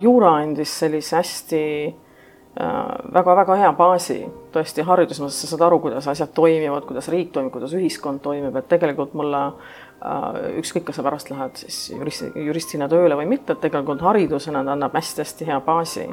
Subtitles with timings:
[0.00, 1.62] juura andis sellise hästi
[3.12, 4.18] väga-väga äh, hea baasi.
[4.54, 8.56] Tõesti hariduse mõttes, sa saad aru, kuidas asjad toimivad, kuidas riik toimib, kuidas ühiskond toimib,
[8.56, 13.52] et tegelikult mulle äh, ükskõik, kas sa pärast lähed siis juristi, juristina tööle või mitte,
[13.52, 16.08] et tegelikult haridusena ta annab hästi-hästi hea baasi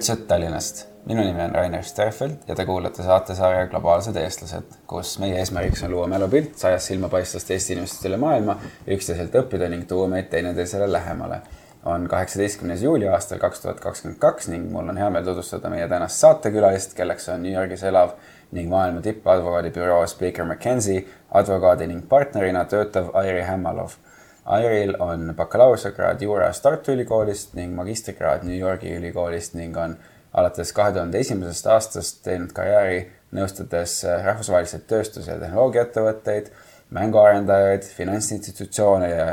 [0.00, 5.36] tervitused Tallinnast, minu nimi on Rainer Sterfeld ja te kuulate saatesarja Globaalsed eestlased, kus meie
[5.38, 8.56] eesmärgiks on luua mälupilt sajast silmapaistvast Eesti inimestest üle maailma,
[8.88, 11.42] üksteiselt õppida ning tuua meid teineteisele lähemale.
[11.84, 15.88] on kaheksateistkümnes juuli aastal kaks tuhat kakskümmend kaks ning mul on hea meel tutvustada meie
[15.88, 18.10] tänast saatekülalist, kelleks on New Yorgis elav
[18.52, 23.96] ning maailma tippadvokaadibüroos Baker McKenzie advokaadi ning partnerina töötav Airi Hämmalov
[24.44, 29.96] Airil on bakalaureusekraad juuras Tartu Ülikoolist ning magistrikraad New Yorgi ülikoolist ning on
[30.32, 33.00] alates kahe tuhande esimesest aastast teinud karjääri
[33.36, 36.50] nõustades rahvusvahelisi tööstus- ja tehnoloogiaettevõtteid,
[36.90, 39.26] mänguarendajaid, finantsinstitutsioone ja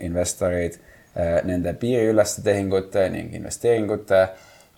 [0.00, 4.22] investoreid eh, nende piiriüleste tehingute ning investeeringute,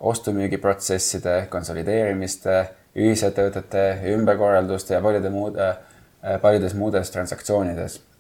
[0.01, 2.57] ostu-müügiprotsesside, konsolideerimiste,
[2.97, 5.71] ühisettevõtete, ümberkorralduste ja paljude muude,
[6.23, 8.01] eh, paljudes muudes transaktsioonides.
[8.01, 8.14] Äh,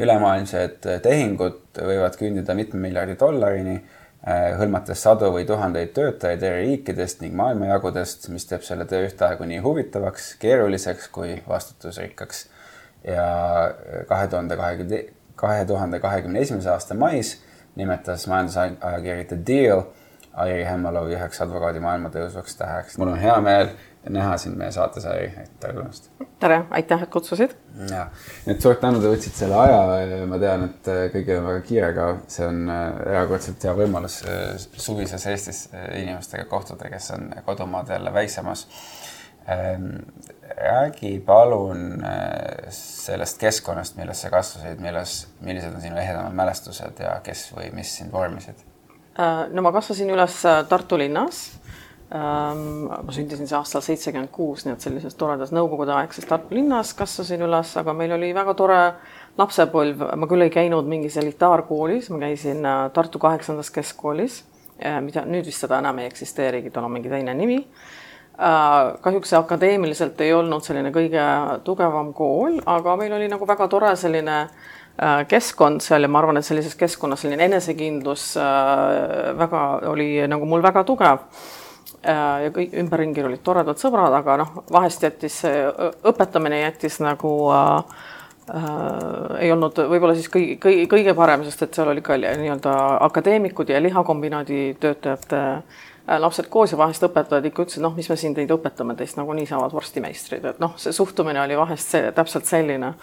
[0.00, 3.76] ülemaailmsed tehingud võivad küündida mitme miljardi dollarini,
[4.26, 9.48] äh, hõlmates sadu või tuhandeid töötajaid eri riikidest ning maailmajagudest, mis teeb selle töö ühtaegu
[9.48, 12.46] nii huvitavaks, keeruliseks kui vastutusrikkaks.
[13.04, 13.24] ja
[14.08, 15.04] kahe tuhande kahekümne,
[15.36, 17.36] kahe tuhande kahekümne esimese aasta mais
[17.76, 19.82] nimetas majandusajakiri The Deal
[20.38, 22.98] Airi Hämmalovi üheks advokaadi maailma tõusvaks täheks.
[22.98, 23.72] mul on hea meel
[24.08, 25.30] näha sind meie saates, Airi,
[25.60, 26.10] tere tulemast.
[26.40, 27.54] tere, aitäh, et kutsusid.
[27.90, 28.06] ja,
[28.46, 30.26] et suur tänu, te võtsite selle aja.
[30.30, 34.20] ma tean, et äh, kõigil on väga kiire, aga see on äh, erakordselt hea võimalus
[34.26, 38.66] äh, suvises Eestis inimestega kohtuda, kes on kodumaad jälle väiksemas.
[39.48, 40.02] Ähm,
[40.58, 42.02] räägi palun
[42.74, 47.94] sellest keskkonnast, milles sa kasvasid, milles, millised on sinu ehedamad mälestused ja kes või mis
[48.00, 48.67] sind vormisid?
[49.18, 50.40] No ma kasvasin üles
[50.70, 51.58] Tartu linnas
[52.08, 57.44] Ehm, ma sündisin see aastal seitsekümmend kuus, nii et sellises toredas nõukogudeaegses Tartu linnas kasvasin
[57.44, 58.78] üles, aga meil oli väga tore
[59.36, 64.38] lapsepõlv, ma küll ei käinud mingis elitaarkoolis, ma käisin äh, Tartu kaheksandas keskkoolis,
[64.80, 67.60] äh, mida nüüd vist seda enam ei eksisteerigi, tal on mingi teine nimi.
[68.40, 71.28] Äh, kahjuks see akadeemiliselt ei olnud selline kõige
[71.68, 74.46] tugevam kool, aga meil oli nagu väga tore selline
[75.30, 78.32] keskkond seal ja ma arvan, et sellises keskkonnas selline enesekindlus
[79.38, 81.22] väga oli nagu mul väga tugev.
[81.98, 85.40] Äh, ja kõik ümberringi olid toredad sõbrad, aga noh, vahest jättis
[86.06, 88.04] õpetamine jättis nagu äh,
[88.54, 92.76] äh, ei olnud võib-olla siis kõige, kõige, kõige parem, sest et seal oli ka nii-öelda
[93.08, 95.87] akadeemikud ja lihakombinaadi töötajate äh, Äh,
[96.18, 99.46] lapsed koos ja vahest õpetajad ikka ütlesid, noh, mis me siin teid õpetame, teist nagunii
[99.48, 102.94] saavad vorstimeistrid, et noh, see suhtumine oli vahest see, täpselt selline.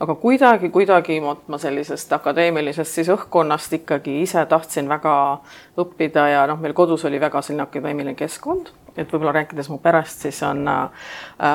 [0.00, 5.14] aga kuidagi, kuidagi ma sellisest akadeemilisest siis õhkkonnast ikkagi ise tahtsin väga
[5.80, 10.26] õppida ja noh, meil kodus oli väga selline akadeemiline keskkond et võib-olla rääkides mu perest,
[10.26, 11.08] siis on äh,,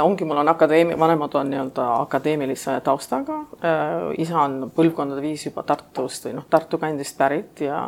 [0.04, 4.12] ongi, mul on akadeemi-, vanemad on nii-öelda akadeemilise taustaga äh,.
[4.22, 7.86] isa on põlvkondade viisi juba Tartust või noh, Tartu kandist pärit ja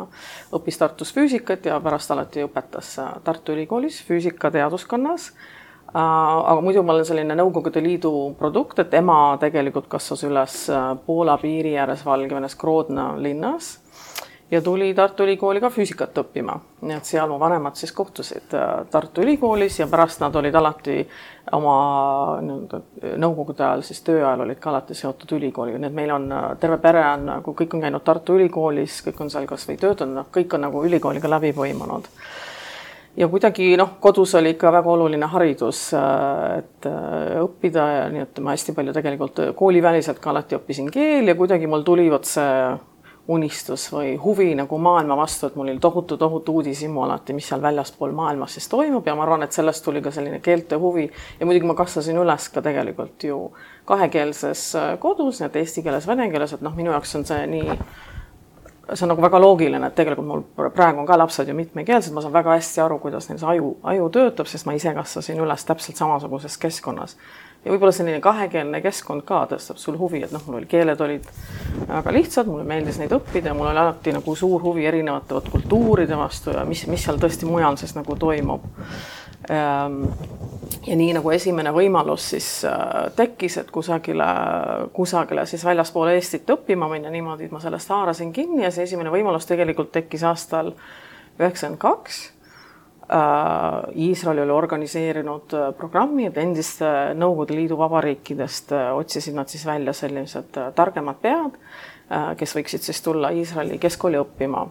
[0.54, 5.98] õppis Tartus füüsikat ja pärast alati õpetas äh, Tartu Ülikoolis füüsikateaduskonnas äh,.
[5.98, 11.38] aga muidu ma olen selline Nõukogude Liidu produkt, et ema tegelikult kasvas üles äh, Poola
[11.42, 13.76] piiri ääres Valgevenes Grodna linnas
[14.50, 18.86] ja tuli Tartu Ülikooli ka füüsikat õppima, nii et seal mu vanemad siis kohtusid äh,
[18.90, 21.02] Tartu Ülikoolis ja pärast nad olid alati
[21.52, 21.74] oma
[22.44, 26.32] nii-öelda nõukogude ajal siis töö ajal olid ka alati seotud ülikooliga, nii et meil on
[26.32, 30.22] äh, terve pere on nagu kõik on käinud Tartu Ülikoolis, kõik on seal kasvõi töötanud,
[30.22, 32.08] noh, kõik on nagu ülikooliga läbi põimunud.
[33.18, 36.92] Ja kuidagi noh, kodus oli ikka väga oluline haridus, äh, et
[37.44, 41.68] õppida ja nii et ma hästi palju tegelikult kooliväliselt ka alati õppisin keel ja kuidagi
[41.68, 42.54] mul tuli vot see
[43.28, 47.62] unistus või huvi nagu maailma vastu, et mul oli tohutu, tohutu uudishimu alati, mis seal
[47.62, 51.04] väljaspool maailmas siis toimub ja ma arvan, et sellest tuli ka selline keelte huvi.
[51.40, 53.40] Ja muidugi ma kasvasin üles ka tegelikult ju
[53.88, 57.44] kahekeelses äh, kodus, nii et eesti keeles, vene keeles, et noh, minu jaoks on see
[57.52, 57.76] nii,
[58.94, 62.24] see on nagu väga loogiline, et tegelikult mul praegu on ka lapsed ju mitmekeelsed, ma
[62.24, 65.68] saan väga hästi aru, kuidas neil see aju, aju töötab, sest ma ise kasvasin üles
[65.68, 67.18] täpselt samasuguses keskkonnas
[67.64, 71.26] ja võib-olla selline kahekeelne keskkond ka tõstab sul huvi, et noh, mul oli keeled olid
[71.88, 76.18] väga lihtsad, mulle meeldis neid õppida mul oli alati nagu suur huvi erinevate vot kultuuride
[76.18, 78.64] vastu ja mis, mis seal tõesti mujal siis nagu toimub.
[79.50, 80.00] Ehm,
[80.86, 84.26] ja nii nagu esimene võimalus siis äh, tekkis, et kusagile,
[84.96, 89.46] kusagile siis väljaspool Eestit õppima minna niimoodi, ma sellest haarasin kinni ja see esimene võimalus
[89.50, 90.72] tegelikult tekkis aastal
[91.38, 92.24] üheksakümmend kaks
[93.08, 101.16] Iisrael oli organiseerinud programmi, et endiste Nõukogude Liidu vabariikidest otsisid nad siis välja sellised targemad
[101.22, 101.56] pead,
[102.36, 104.66] kes võiksid siis tulla Iisraeli keskkooli õppima.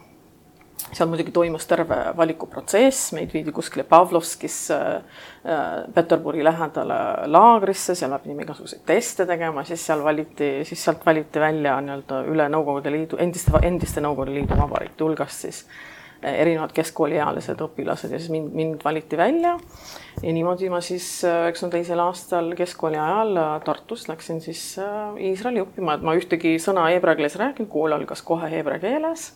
[0.88, 7.00] Seal muidugi toimus terve valikuprotsess, meid viidi kuskile Pavlovskisse äh, Peterburi lähedale
[7.34, 12.22] laagrisse, seal me pidime igasuguseid teste tegema, siis seal valiti, siis sealt valiti välja nii-öelda
[12.32, 18.20] üle Nõukogude Liidu, endiste, endiste Nõukogude Liidu vabariikide hulgast siis äh, erinevad keskkooliealised õpilased ja
[18.20, 19.58] siis mind, mind valiti välja.
[20.24, 24.80] ja niimoodi ma siis äh, üheksakümne teisel aastal keskkooli ajal Tartus läksin siis
[25.20, 29.32] Iisraeli õppima, et ma ühtegi sõna heebrea keeles rääkinud, kool algas kohe heebrea keeles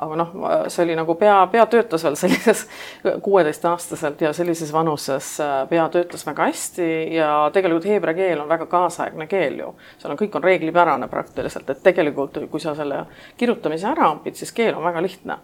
[0.00, 0.32] aga noh,
[0.72, 2.64] see oli nagu pea, pea töötas veel sellises
[3.26, 8.66] kuueteistaastaselt ja sellises vanuses äh, pea töötas väga hästi ja tegelikult heebrea keel on väga
[8.70, 9.74] kaasaegne keel ju.
[9.98, 13.04] seal on, kõik on reeglipärane praktiliselt, et tegelikult kui sa selle
[13.36, 15.40] kirjutamise ära õpid, siis keel on väga lihtne.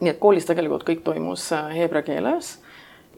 [0.00, 2.56] Nii et koolis tegelikult kõik toimus äh, heebrea keeles.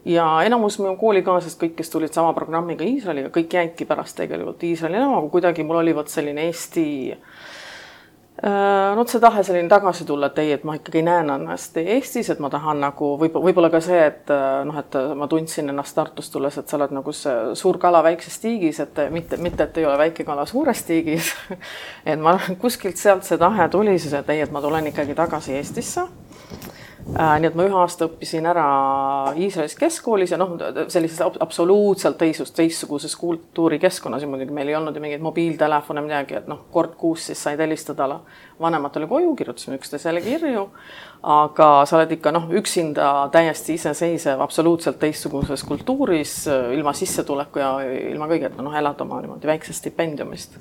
[0.07, 4.95] Ja enamus minu koolikaaslast, kõik, kes tulid sama programmiga Iisraeliga, kõik jäidki pärast tegelikult Iisraeli
[4.95, 10.29] elama, aga kuidagi mul oli vot selline Eesti äh, no see tahe selline tagasi tulla,
[10.31, 13.83] et ei, et ma ikkagi näen ennast Eestis, et ma tahan nagu võib-olla, võib-olla ka
[13.83, 17.35] see, et äh, noh, et ma tundsin ennast Tartust tulles, et sa oled nagu see
[17.59, 21.33] suur kala väikses tiigis, et mitte, mitte, et ei ole väike kala suures tiigis.
[22.09, 25.59] Et ma kuskilt sealt see tahe tuli siis, et ei, et ma tulen ikkagi tagasi
[25.59, 26.07] Eestisse
[27.09, 28.65] nii et ma ühe aasta õppisin ära
[29.39, 30.51] Iisraelis keskkoolis ja noh,
[30.91, 34.25] sellises absoluutselt teisust, teistsuguses kultuurikeskkonnas.
[34.25, 37.61] Ja muidugi meil ei olnud ju mingeid mobiiltelefone, midagi, et noh, kord kuus siis said
[37.63, 38.09] helistada
[38.61, 40.67] vanematele koju, kirjutasime üksteisele kirju
[41.19, 46.35] aga sa oled ikka noh, üksinda täiesti iseseisev, absoluutselt teistsuguses kultuuris,
[46.75, 47.71] ilma sissetuleku ja
[48.13, 50.55] ilma kõigeta, noh, elad oma niimoodi väiksest stipendiumist.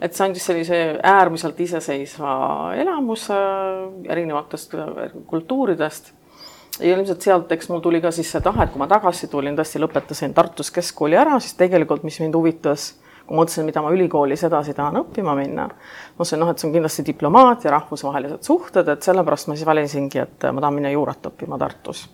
[0.00, 3.34] et see andis sellise äärmiselt iseseisva elamuse
[4.08, 4.76] erinevatest
[5.26, 6.12] kultuuridest
[6.80, 9.56] ja ilmselt sealt, eks mul tuli ka siis see tahe, et kui ma tagasi tulin,
[9.58, 12.92] tõesti lõpetasin Tartus keskkooli ära, siis tegelikult, mis mind huvitas
[13.26, 15.66] kui mõtlesin, mida ma ülikoolis edasi tahan õppima minna,
[16.16, 20.46] mõtlesin, noh, et see on kindlasti diplomaatia, rahvusvahelised suhted, et sellepärast ma siis valisingi, et
[20.52, 22.06] ma tahan minna juurat õppima Tartus.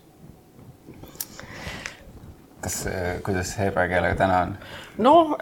[2.63, 2.87] Kas,
[3.23, 4.57] kuidas heebrea keelega täna on?
[4.97, 5.37] noh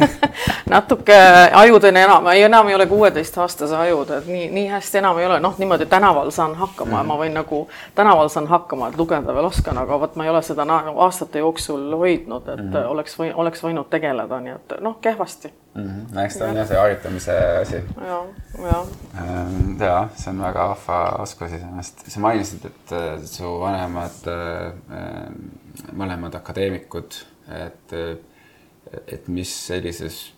[0.74, 1.16] natuke
[1.52, 5.54] ajudeni enam, enam ei ole kuueteistaastase ajud, et nii, nii hästi enam ei ole, noh,
[5.58, 7.08] niimoodi tänaval saan hakkama mm.
[7.08, 7.62] ma võin nagu
[7.94, 11.96] tänaval saan hakkama, et lugeda veel oskan, aga vot ma ei ole seda aastate jooksul
[11.96, 12.92] hoidnud, et mm -hmm.
[12.94, 15.86] oleks või oleks võinud tegeleda, nii et noh, kehvasti mm.
[15.86, 16.14] -hmm.
[16.14, 17.82] no eks ta on jah, see harjutamise asi.
[18.06, 18.22] ja,
[18.64, 18.84] ja.
[19.18, 22.04] Ähm, ja see on väga vahva oskus iseenesest.
[22.10, 24.72] sa mainisid, et su vanemad, äh,
[25.96, 27.22] mõlemad akadeemikud,
[27.60, 27.96] et
[29.06, 30.32] et mis sellises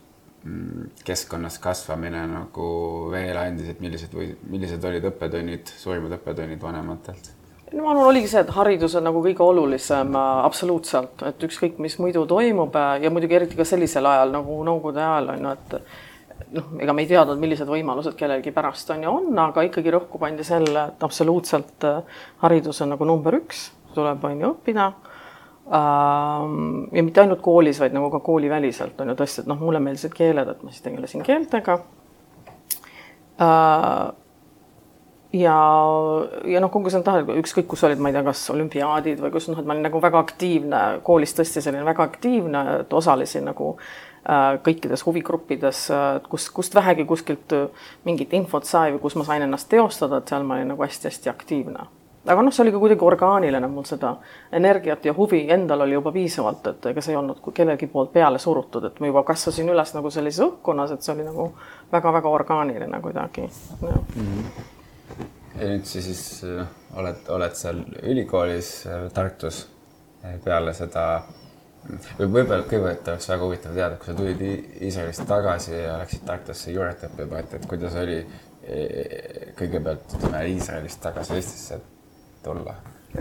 [0.45, 2.67] mm, keskkonnas kasvamine nagu
[3.13, 7.33] veel andis, et millised või millised olid õppetunnid, suurimad õppetunnid vanematelt?
[7.73, 11.79] no ma arvan, oligi see, et haridus on nagu kõige olulisem äh, absoluutselt, et ükskõik,
[11.81, 15.55] mis muidu toimub äh, ja muidugi eriti ka sellisel ajal nagu Nõukogude ajal on ju,
[15.57, 19.95] et noh, ega me ei teadnud, millised võimalused kellelgi pärast on ja on, aga ikkagi
[19.95, 24.91] rõhku pandi selle, et absoluutselt äh, haridus on nagu number üks, tuleb on ju õppida
[25.71, 30.15] ja mitte ainult koolis, vaid nagu ka kooliväliselt on ju tõesti, et noh, mulle meeldisid
[30.17, 31.79] keeled, et ma siis tegelesin keeltega.
[35.33, 35.59] ja,
[36.55, 39.49] ja noh, kogu see tahe, ükskõik kus olid, ma ei tea, kas olümpiaadid või kus
[39.51, 43.77] noh, et ma olin nagu väga aktiivne koolis tõesti selline väga aktiivne, et osalesin nagu
[44.67, 45.87] kõikides huvigruppides,
[46.31, 47.55] kus, kust vähegi kuskilt
[48.07, 51.31] mingit infot sai või kus ma sain ennast teostada, et seal ma olin nagu hästi-hästi
[51.33, 51.89] aktiivne
[52.27, 54.13] aga noh, see oli ka kuidagi orgaaniline, mul seda
[54.55, 58.39] energiat ja huvi endal oli juba piisavalt, et ega see ei olnud kellegi poolt peale
[58.43, 61.49] surutud, et ma juba kasvasin üles nagu sellises õhkkonnas, et see oli nagu
[61.93, 63.49] väga-väga orgaaniline kuidagi.
[63.81, 64.65] Mm -hmm.
[65.61, 69.67] ja nüüd sa siis noh, oled, oled seal ülikoolis äh, Tartus
[70.45, 71.23] peale seda
[72.19, 74.43] või võib-olla kõigepealt oleks väga huvitav teada, kui sa tulid
[74.81, 78.21] Iisraelist tagasi ja läksid Tartusse juuret õppima, et, et kuidas oli
[79.59, 81.93] kõigepealt ütleme Iisraelist tagasi Eestisse, et
[82.43, 82.75] tulla?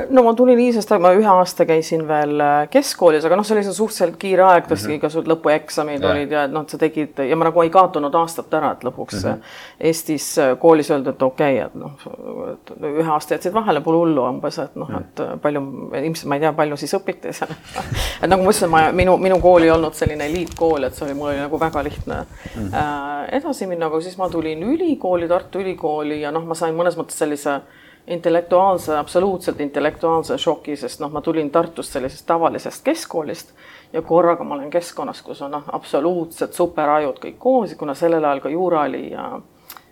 [0.09, 3.63] no ma tulin Iisast, ma ühe aasta käisin veel äh, keskkoolis, aga noh, see oli
[3.65, 4.99] see suhteliselt kiire aeg, tõesti mm -hmm.
[5.01, 6.11] igasugused lõpueksamid ja.
[6.13, 9.17] olid ja et noh, sa tegid ja ma nagu ei kaotanud aastat ära, et lõpuks
[9.19, 9.57] mm -hmm.
[9.89, 13.97] Eestis äh, koolis öeldi, et okei okay,, et noh, et ühe aasta jätsid vahele, pole
[13.97, 15.61] hullu umbes, et noh, et äh, palju,
[16.03, 17.51] ilmselt ma ei tea, palju siis õpiti seal.
[18.23, 21.19] et nagu ma ütlesin, ma, minu, minu kool ei olnud selline eliitkool, et see oli,
[21.19, 22.73] mul oli nagu väga lihtne mm -hmm.
[22.75, 26.97] äh, edasi minna, aga siis ma tulin ülikooli, Tartu Ülikooli ja noh, ma sain mõnes
[26.97, 27.61] mõttes sellise
[28.07, 33.53] intellektuaalse, absoluutselt intellektuaalse šoki, sest noh, ma tulin Tartust sellisest tavalisest keskkoolist
[33.93, 38.41] ja korraga ma olen keskkonnas, kus on noh, absoluutselt superajud kõik koos, kuna sellel ajal
[38.41, 39.31] ka juura oli ja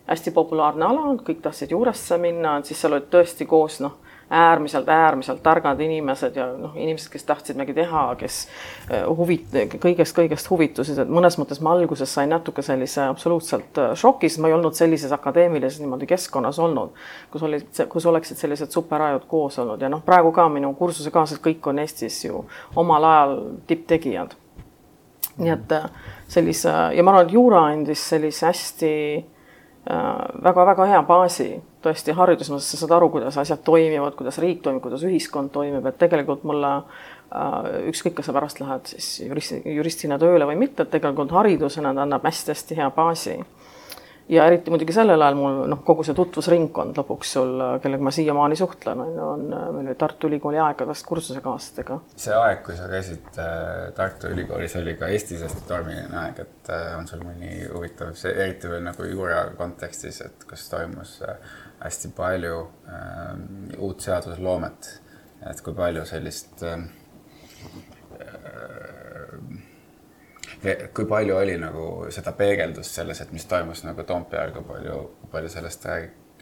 [0.10, 4.00] hästi populaarne ala, kõik tahtsid juuresse minna, siis seal olid tõesti koos noh,
[4.32, 8.38] äärmiselt, äärmiselt targad inimesed ja noh, inimesed, kes tahtsid midagi teha, kes
[8.92, 13.96] äh, huvit-, kõigest, kõigest huvitusid, et mõnes mõttes ma alguses sain natuke sellise absoluutselt äh,
[13.98, 16.94] šoki, sest ma ei olnud sellises akadeemilises niimoodi keskkonnas olnud,
[17.34, 21.72] kus olid, kus oleksid sellised superajud koos olnud ja noh, praegu ka minu kursusekaaslased kõik
[21.72, 22.44] on Eestis ju
[22.78, 23.36] omal ajal
[23.68, 24.38] tipptegijad.
[25.40, 25.90] nii et äh,
[26.28, 28.94] sellise ja ma arvan, et juura andis sellise hästi
[30.44, 31.48] väga-väga hea baasi
[31.84, 35.86] tõesti hariduse mõttes, sa saad aru, kuidas asjad toimivad, kuidas riik toimib, kuidas ühiskond toimib,
[35.86, 40.84] et tegelikult mulle äh, ükskõik, kas sa pärast lähed siis juristi, juristina tööle või mitte,
[40.84, 43.40] et tegelikult haridusena ta annab hästi-hästi hea baasi
[44.30, 48.58] ja eriti muidugi sellel ajal mul noh, kogu see tutvusringkond lõpuks sul, kellega ma siiamaani
[48.60, 52.00] suhtlen, on ju, on, meil oli Tartu Ülikooli aegadest kursusekaaslastega.
[52.26, 56.74] see aeg, kui sa käisid äh, Tartu Ülikoolis, oli ka Eestis hästi tormiline aeg, et
[56.76, 61.58] äh, on sul mõni huvitav, see eriti veel nagu juura kontekstis, et kus toimus äh,
[61.80, 63.36] hästi palju äh,
[63.78, 65.02] uut seadusloomet,
[65.50, 66.80] et kui palju sellist äh,
[70.94, 75.52] kui palju oli nagu seda peegeldust selles, et mis toimus nagu Toompeal, kui palju, palju
[75.56, 75.86] sellest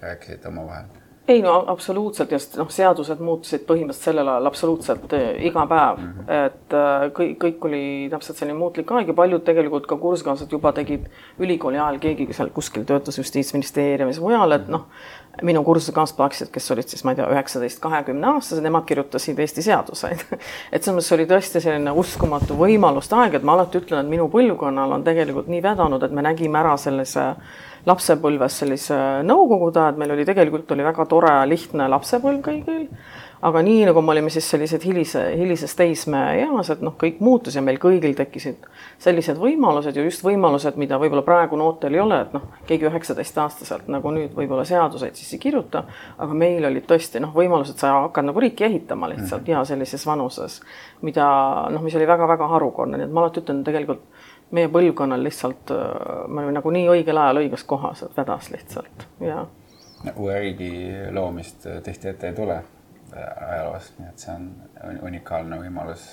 [0.02, 0.88] rääkisid omavahel?
[1.28, 6.14] ei no absoluutselt, just noh, seadused muutusid põhimõtteliselt sellel ajal absoluutselt eh, iga päev mm,
[6.14, 6.46] -hmm.
[6.46, 10.72] et eh, kõik, kõik oli täpselt selline muutlik aeg ja paljud tegelikult ka kursuskaaslased juba
[10.78, 14.88] tegid ülikooli ajal, keegi seal kuskil töötas Justiitsministeeriumis, mujal, et noh,
[15.46, 20.24] minu kursusekaaslased kes olid siis, ma ei tea, üheksateist, kahekümne aastased, nemad kirjutasid Eesti seaduseid
[20.74, 24.28] et selles mõttes oli tõesti selline uskumatu võimaluste aeg, et ma alati ütlen, et minu
[24.34, 27.30] põlvkonnal on tegelikult nii vedanud, et me nägime ära sellise
[27.88, 32.88] lapsepõlves sellise nõukogude aja, et meil oli tegelikult oli väga tore lihtne lapsepõlv kõigil.
[33.42, 37.62] Aga nii nagu me olime siis sellised hilise, hilises teismeeas, et noh, kõik muutus ja
[37.62, 38.66] meil kõigil tekkisid
[39.02, 43.90] sellised võimalused ja just võimalused, mida võib-olla praegu noortel ei ole, et noh, keegi üheksateistaastaselt
[43.94, 45.84] nagu nüüd võib-olla seaduseid siis ei kirjuta,
[46.18, 49.60] aga meil olid tõesti noh, võimalused, sa hakkad nagu riiki ehitama lihtsalt mm -hmm.
[49.60, 50.62] ja sellises vanuses,
[51.02, 51.28] mida
[51.70, 54.02] noh, mis oli väga-väga harukordne, nii et ma alati ütlen tegelikult
[54.52, 59.08] meie põlvkonnal lihtsalt, äh, me olime nagu nii õigel ajal õiges kohas, et vedas lihtsalt
[59.22, 59.46] ja.
[60.16, 60.72] uue riigi
[61.12, 62.77] loomist tihti ette ei tule äh,
[63.16, 66.08] ajaloos, nii et see on unikaalne võimalus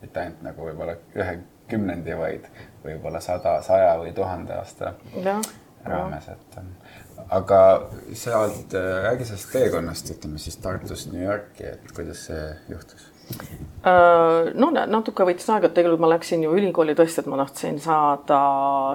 [0.00, 1.38] mitte ainult nagu võib-olla ühe
[1.70, 2.46] kümnendi, vaid
[2.84, 4.92] võib-olla sada, saja või tuhande aasta
[5.24, 5.40] ja,
[5.86, 6.60] raames, et
[7.28, 7.60] aga
[8.14, 13.08] sealt, äh, räägi sellest teekonnast, ütleme siis Tartust New Yorki, et kuidas see juhtus?
[13.08, 13.15] Äh,
[13.86, 18.40] no natuke võttis aega, et tegelikult ma läksin ju ülikooli tõesti, et ma tahtsin saada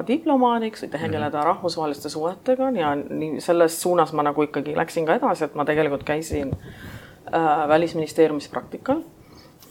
[0.08, 1.48] diplomaadiks või tegeleda mm -hmm.
[1.54, 6.04] rahvusvaheliste suhetega ja nii selles suunas ma nagu ikkagi läksin ka edasi, et ma tegelikult
[6.04, 9.04] käisin äh, välisministeeriumis praktikal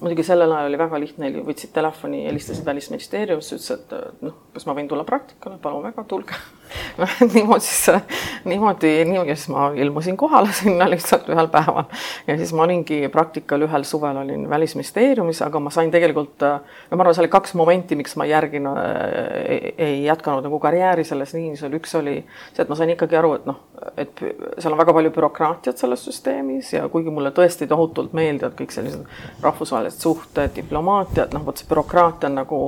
[0.00, 4.74] muidugi sellel ajal oli väga lihtne, võtsid telefoni, helistasid Välisministeeriumisse, ütlesid, et noh, kas ma
[4.74, 6.38] võin tulla praktikale, palun väga, tulge
[7.34, 8.02] niimoodi siis,
[8.44, 11.88] niimoodi, niimoodi siis ma ilmusin kohale sinna lihtsalt ühel päeval.
[12.26, 17.04] Ja siis ma olingi praktikal ühel suvel olin Välisministeeriumis, aga ma sain tegelikult, no ma
[17.04, 21.80] arvan, seal oli kaks momenti, miks ma järgin ei, ei jätkanud nagu karjääri selles oli
[21.80, 23.60] üks oli see, et ma sain ikkagi aru, et noh,
[24.00, 24.22] et
[24.58, 29.42] seal on väga palju bürokraatiat selles süsteemis ja kuigi mulle tõesti tohutult meeldivad kõik sellised
[29.42, 32.60] rahvusvahelised suhted, diplomaatia, et noh, vot see bürokraatia on nagu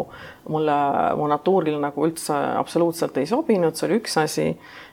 [0.48, 0.76] mulle,
[1.16, 4.48] mu natuurile nagu üldse absoluutselt ei sobinud, see oli üks asi.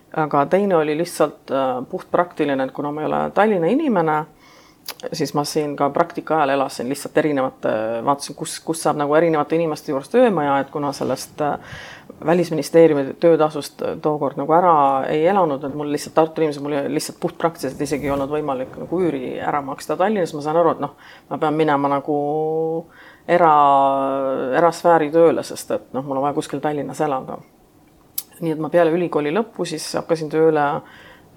[0.10, 4.16] aga teine oli lihtsalt äh, puhtpraktiline, et kuna ma ei ole Tallinna inimene,
[5.14, 7.74] siis ma siin ka praktika ajal elasin lihtsalt erinevate,
[8.06, 11.60] vaatasin, kus, kus saab nagu erinevate inimeste juures töömaja, et kuna sellest äh,
[12.26, 14.74] välisministeeriumi töötasust tookord nagu ära
[15.12, 19.04] ei elanud, et mul lihtsalt Tartu inimesed, mul lihtsalt puhtpraktiliselt isegi ei olnud võimalik nagu
[19.06, 20.98] üüri ära maksta Tallinnas, ma saan aru, et noh,
[21.30, 22.18] ma pean minema nagu
[23.30, 23.54] era,
[24.58, 27.38] erasfääri tööle, sest et noh, mul on vaja kuskil Tallinnas elada.
[28.40, 30.84] nii et ma peale ülikooli lõppu siis hakkasin tööle äh,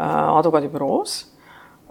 [0.00, 1.32] advokaadibüroos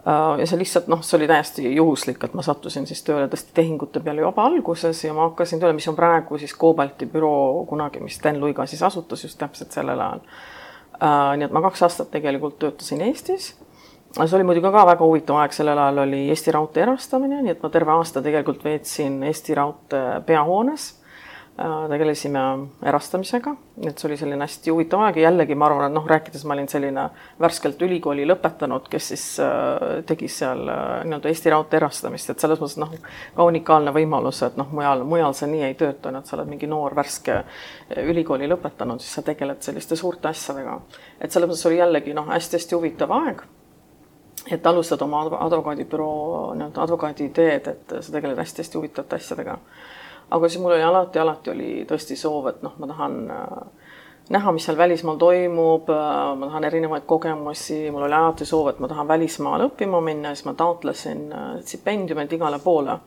[0.08, 3.54] Äh, ja see lihtsalt noh, see oli täiesti juhuslik, et ma sattusin siis tööle tõesti
[3.54, 8.02] tehingute peale juba alguses ja ma hakkasin tööle, mis on praegu siis Coobalti büroo kunagi,
[8.02, 10.24] mis Sten Luiga siis asutas just täpselt sellel ajal.
[10.98, 13.52] Äh, nii et ma kaks aastat tegelikult töötasin Eestis.
[14.16, 17.62] See oli muidugi ka väga huvitav aeg, sellel ajal oli Eesti Raudtee erastamine, nii et
[17.64, 20.90] ma terve aasta tegelikult veetsin Eesti Raudtee peahoones
[21.60, 22.40] Äh, tegelesime
[22.88, 23.52] erastamisega,
[23.84, 26.56] et see oli selline hästi huvitav aeg ja jällegi ma arvan, et noh, rääkides ma
[26.56, 27.04] olin selline
[27.44, 32.64] värskelt ülikooli lõpetanud, kes siis äh, tegi seal äh, nii-öelda Eesti Raudtee erastamist, et selles
[32.64, 32.96] mõttes noh,
[33.36, 36.72] ka unikaalne võimalus, et noh, mujal, mujal see nii ei tööta, et sa oled mingi
[36.72, 37.42] noor värske
[38.00, 40.80] ülikooli lõpetanud, siis sa tegeled selliste suurte asjadega.
[41.20, 43.44] et selles mõttes oli jällegi noh, hästi-hästi huvitav aeg
[44.52, 49.58] et alustad oma advokaadibüroo nii-öelda advokaaditeed, et sa tegeled hästi-hästi huvitavate asjadega
[50.32, 53.92] aga siis mul oli alati, alati oli tõesti soov, et noh, ma tahan äh,
[54.32, 58.90] näha, mis seal välismaal toimub, ma tahan erinevaid kogemusi, mul oli alati soov, et ma
[58.92, 61.26] tahan välismaale õppima minna, siis ma taotlesin
[61.68, 63.00] stipendiumeid igale poole.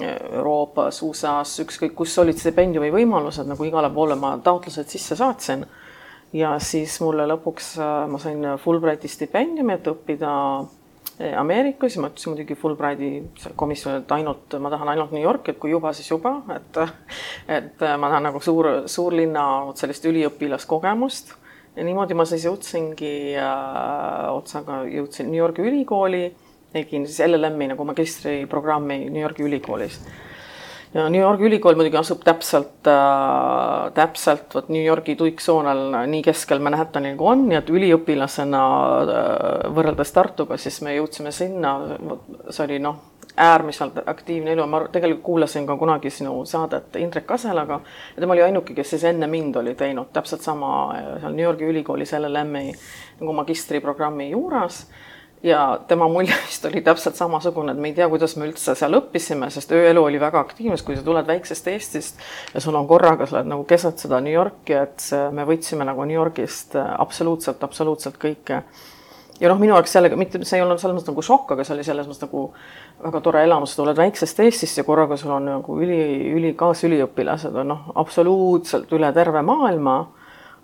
[0.00, 5.64] Euroopas, USA-s, ükskõik kus olid stipendiumi võimalused, nagu igale poole ma taotlused sisse saatsin.
[6.32, 7.72] Ja siis mulle lõpuks,
[8.10, 10.34] ma sain Fulbrighti stipendiumi, et õppida
[11.36, 11.96] Ameerikas.
[11.96, 13.10] Ja ma ütlesin muidugi Fulbrighti
[13.58, 16.80] komisjonile, et ainult, ma tahan ainult New Yorki, et kui juba, siis juba, et
[17.58, 19.44] et ma tahan nagu suur, suurlinna
[19.78, 21.36] sellist üliõpilaskogemust.
[21.76, 26.24] Ja niimoodi ma siis jõudsingi äh, otsaga, jõudsin New Yorgi ülikooli,
[26.72, 30.00] tegin siis LLM-i nagu magistriprogrammi New Yorgi ülikoolis
[30.94, 36.62] ja New Yorgi ülikool muidugi asub täpselt äh,, täpselt vot New Yorgi tuiksoonel nii keskel
[36.62, 41.76] Manhattani nagu on, nii et üliõpilasena äh, võrreldes Tartuga, siis me jõudsime sinna,
[42.50, 42.98] see oli noh,
[43.40, 47.78] äärmiselt aktiivne elu, ma tegelikult kuulasin ka kunagi sinu saadet Indrek Kaselaga
[48.16, 51.46] ja tema oli ainuke, kes siis enne mind oli teinud täpselt sama äh, seal New
[51.46, 52.74] Yorgi ülikoolis LLM-i
[53.20, 54.82] nagu magistriprogrammi juures
[55.42, 58.96] ja tema mulje vist oli täpselt samasugune, et me ei tea, kuidas me üldse seal
[58.98, 62.22] õppisime, sest ööelu oli väga aktiivne, kui sa tuled väiksest Eestist
[62.54, 66.04] ja sul on korraga, sa oled nagu keset seda New Yorki, et me võtsime nagu
[66.04, 68.62] New Yorgist äh, absoluutselt, absoluutselt kõike.
[69.40, 71.78] ja noh, minu jaoks jällegi mitte, see ei olnud selles mõttes nagu šokk, aga see
[71.78, 72.46] oli selles mõttes nagu
[73.00, 76.00] väga tore elamus, sa tuled väiksest Eestist ja korraga sul on nagu üli,
[76.36, 80.00] üli, kaasüliõpilased on noh, absoluutselt üle terve maailma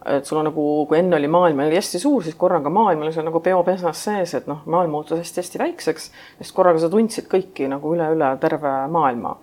[0.07, 3.13] et sul on nagu, kui enne oli maailm oli hästi suur, siis korraga maailm oli
[3.15, 7.69] seal nagu peopesas sees, et noh, maailm muutus hästi-hästi väikseks, sest korraga sa tundsid kõiki
[7.73, 9.37] nagu üle-üle terve maailma.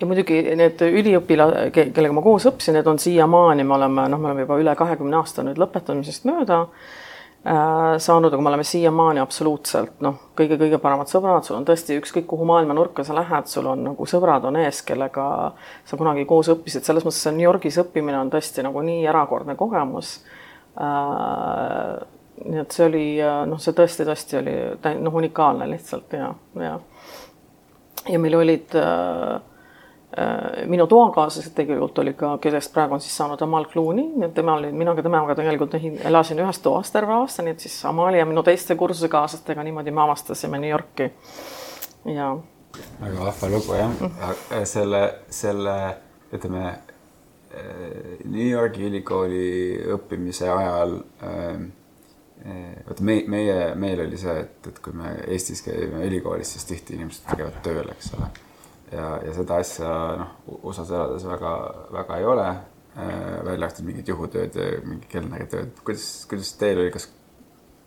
[0.00, 4.30] ja muidugi need üliõpila-, kellega ma koos õppisin, need on siiamaani, me oleme, noh, me
[4.30, 6.64] oleme juba üle kahekümne aasta nüüd lõpetamisest mööda
[7.44, 12.46] saanud, aga me oleme siiamaani absoluutselt noh, kõige-kõige paremad sõbrad, sul on tõesti ükskõik kuhu
[12.48, 15.26] maailma nurka sa lähed, sul on nagu sõbrad on ees, kellega
[15.84, 19.58] sa kunagi koos õppisid, selles mõttes see New Yorgis õppimine on tõesti nagu nii erakordne
[19.60, 20.16] kogemus
[20.80, 22.00] äh,.
[22.44, 23.06] nii et see oli
[23.50, 24.56] noh, see tõesti, tõesti oli
[25.04, 26.32] noh, unikaalne lihtsalt ja,
[26.64, 26.78] ja.
[28.08, 29.53] ja meil olid äh, Äh,
[30.70, 34.94] minu toakaaslased tegelikult oli ka, kellest praegu on siis saanud Amal Clooney, tema oli, mina
[34.94, 38.76] ka temaga tegelikult elasin ühes toas terve aasta, nii et siis Amali ja minu teiste
[38.78, 41.10] kursusekaaslastega niimoodi me avastasime New Yorki
[42.14, 42.30] ja.
[43.00, 44.64] väga vahva lugu jah mm, -hmm.
[44.64, 45.76] selle, selle
[46.32, 46.78] ütleme
[48.24, 51.60] New Yorgi ülikooli õppimise ajal äh,
[52.88, 56.98] vot me, meie, meil oli see, et, et kui me Eestis käime ülikoolis, siis tihti
[56.98, 58.30] inimesed käivad tööl, eks ole
[58.94, 61.52] ja, ja seda asja noh, USA-s elades väga,
[61.94, 63.44] väga ei ole äh,.
[63.44, 65.80] välja arvatud mingid juhutööd mingi kelneritööd.
[65.84, 67.08] kuidas, kuidas teil oli, kas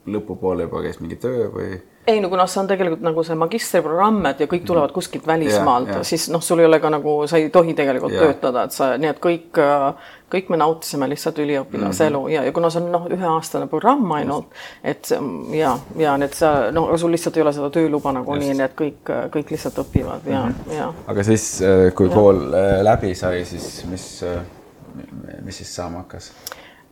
[0.08, 1.78] lõpupoole juba käis mingi töö või?
[2.08, 4.68] Ei no kuna see on tegelikult nagu see magistriprogramm, et ja kõik mhm.
[4.70, 8.28] tulevad kuskilt välismaalt, siis noh, sul ei ole ka nagu, sa ei tohi tegelikult ja.
[8.28, 9.60] töötada, et sa, nii et kõik,
[10.32, 12.08] kõik me nautisime lihtsalt üliõpilase mm -hmm.
[12.08, 15.12] elu ja, ja kuna see on noh, üheaastane programm ainult, et
[15.56, 19.14] ja, ja need sa noh, sul lihtsalt ei ole seda tööluba nagunii, nii et kõik,
[19.36, 20.78] kõik lihtsalt õpivad ja mm, -hmm.
[20.80, 20.94] ja.
[21.08, 21.64] aga siis,
[21.96, 22.14] kui ja.
[22.14, 24.24] kool äh, läbi sai, siis mis,
[25.44, 26.32] mis siis saama hakkas?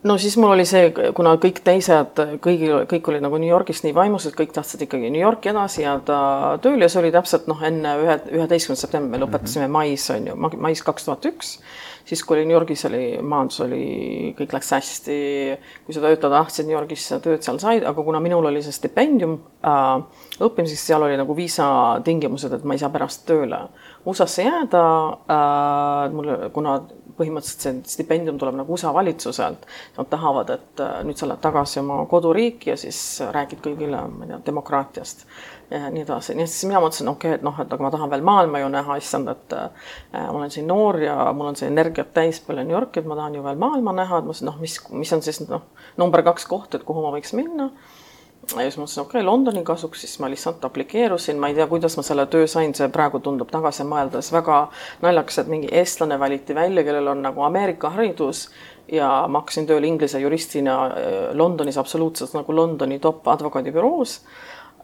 [0.05, 3.95] No siis mul oli see, kuna kõik teised, kõigil, kõik olid nagu New Yorgist nii
[3.95, 6.19] vaimus, et kõik tahtsid ikkagi New Yorki edasi jääda
[6.63, 9.77] tööle ja see oli täpselt noh, enne ühe, üheteistkümnendat septembrit me lõpetasime mm -hmm.
[9.77, 11.59] mais on ju, mais kaks tuhat üks.
[12.05, 15.57] siis kui oli New Yorgis oli, majandus oli, kõik läks hästi.
[15.85, 19.39] kui sa töötada tahtsid New Yorgis, tööd seal said, aga kuna minul oli see stipendium
[19.65, 20.03] äh,
[20.39, 23.59] õppimiseks, seal oli nagu viisa tingimused, et ma ei saa pärast tööle
[24.05, 24.83] USA-sse jääda
[25.29, 26.13] äh,.
[26.13, 26.81] mul, kuna
[27.17, 29.65] põhimõtteliselt see stipendium tuleb nagu USA valitsuselt.
[29.97, 32.99] Nad tahavad, et äh, nüüd sa lähed tagasi oma koduriiki ja siis
[33.35, 35.25] räägid kõigile, ma ei tea, demokraatiast
[35.71, 36.35] ja nii edasi.
[36.37, 38.61] nii et siis mina mõtlesin, okei okay,, et noh, et aga ma tahan veel maailma
[38.61, 42.39] ju näha, issand, et äh, ma olen siin noor ja mul on see energiat täis
[42.45, 44.77] palju New Yorki, et ma tahan ju veel maailma näha, et ma mõtlesin, noh, mis,
[44.93, 45.65] mis on siis noh,
[46.01, 47.71] number kaks koht, et kuhu ma võiks minna
[48.53, 51.97] ja siis mõtlesin, okei okay,, Londoni kasuks, siis ma lihtsalt aplikeerusin, ma ei tea, kuidas
[51.97, 54.59] ma selle töö sain, see praegu tundub tagasi mõeldes väga
[55.01, 58.47] naljakas, et mingi eestlane valiti välja, kellel on nagu Ameerika haridus
[58.91, 64.19] ja ma hakkasin tööle inglise juristina äh, Londonis absoluutselt nagu Londoni top advokaadibüroos.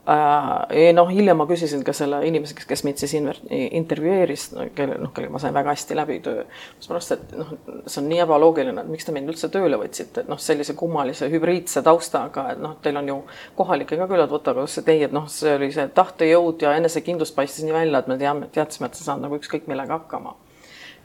[0.06, 5.42] Noh, hiljem ma küsisin ka selle inimese, kes, mind siis intervjueeris, kelle, noh, kellega ma
[5.42, 6.46] sain väga hästi läbi töö.
[6.80, 7.52] sellepärast, et noh,
[7.86, 11.30] see on nii ebaloogiline, et miks te mind üldse tööle võtsite, et noh, sellise kummalise
[11.30, 13.18] hübriidse taustaga, et noh, teil on ju
[13.60, 17.34] kohalikke ka küllalt võtta, aga kas teie, et noh, see oli see tahtejõud ja enesekindlus
[17.38, 20.36] paistis nii välja, et me teame, teadsime, et sa saad nagu ükskõik millega hakkama.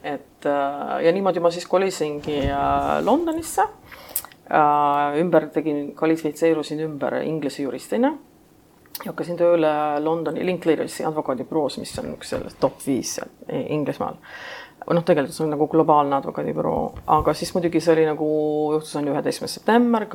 [0.03, 3.65] et äh, ja niimoodi ma siis kolisingi äh, Londonisse
[5.19, 8.13] ümber tegin, kvalifitseerusin ümber inglise juristina
[9.03, 9.71] ja hakkasin tööle
[10.03, 14.17] Londoni Linklateri advokaadibüroos, mis on üks sellest top viis seal Inglismaal.
[14.87, 18.27] Noh, tegelikult see on nagu globaalne advokaadibüroo, aga siis muidugi see oli nagu,
[18.77, 20.05] juhtus on ju üheteistkümnes september,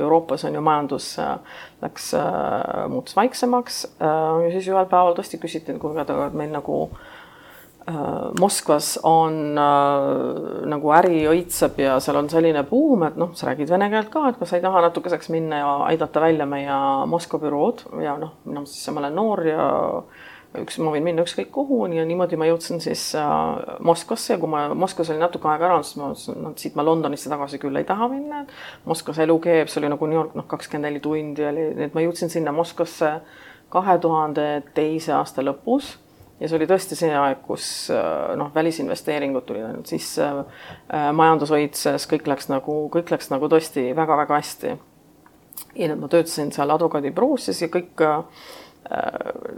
[0.00, 1.12] Euroopas on ju majandus
[1.84, 2.08] läks,
[2.90, 6.80] muutus vaiksemaks ja siis ühel päeval tõesti küsiti, et kuulge, aga meil nagu
[8.40, 13.70] Moskvas on äh, nagu äri õitseb ja seal on selline buum, et noh, sa räägid
[13.72, 17.40] vene keelt ka, et kas sa ei taha natukeseks minna ja aidata välja meie Moskva
[17.42, 19.68] bürood ja noh, mina siis ma olen noor ja
[20.02, 24.40] äh, üks, ma võin minna ükskõik kuhu ja niimoodi ma jõudsin siis äh, Moskvasse ja
[24.40, 27.60] kui ma Moskvas olin natuke aega ära, siis ma mõtlesin, et siit ma Londonisse tagasi
[27.62, 28.44] küll ei taha minna.
[28.88, 31.96] Moskvas elu keeb, see oli nagu New York, noh, kakskümmend neli tundi oli, nii et
[31.96, 33.18] ma jõudsin sinna Moskvasse
[33.72, 35.96] kahe tuhande teise aasta lõpus
[36.40, 41.52] ja see oli tõesti see aeg, kus äh, noh, välisinvesteeringud tulid ainult sisse äh,, majandus
[41.54, 44.76] õitses, kõik läks nagu, kõik läks nagu tõesti väga-väga hästi.
[45.74, 48.22] ja nüüd ma töötasin seal advokaadibüroos siis ja kõik äh,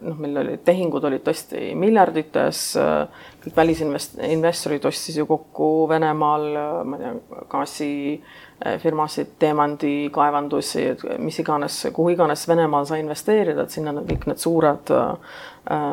[0.02, 6.80] noh, meil olid tehingud olid tõesti miljardites, äh, kõik välisinvestorid ostis ju kokku Venemaal, äh,
[6.84, 10.84] ma ei tea, gaasifirmasid, teemandikaevandusi,
[11.22, 14.94] mis iganes, kuhu iganes Venemaal sai investeerida, et sinna kõik need suured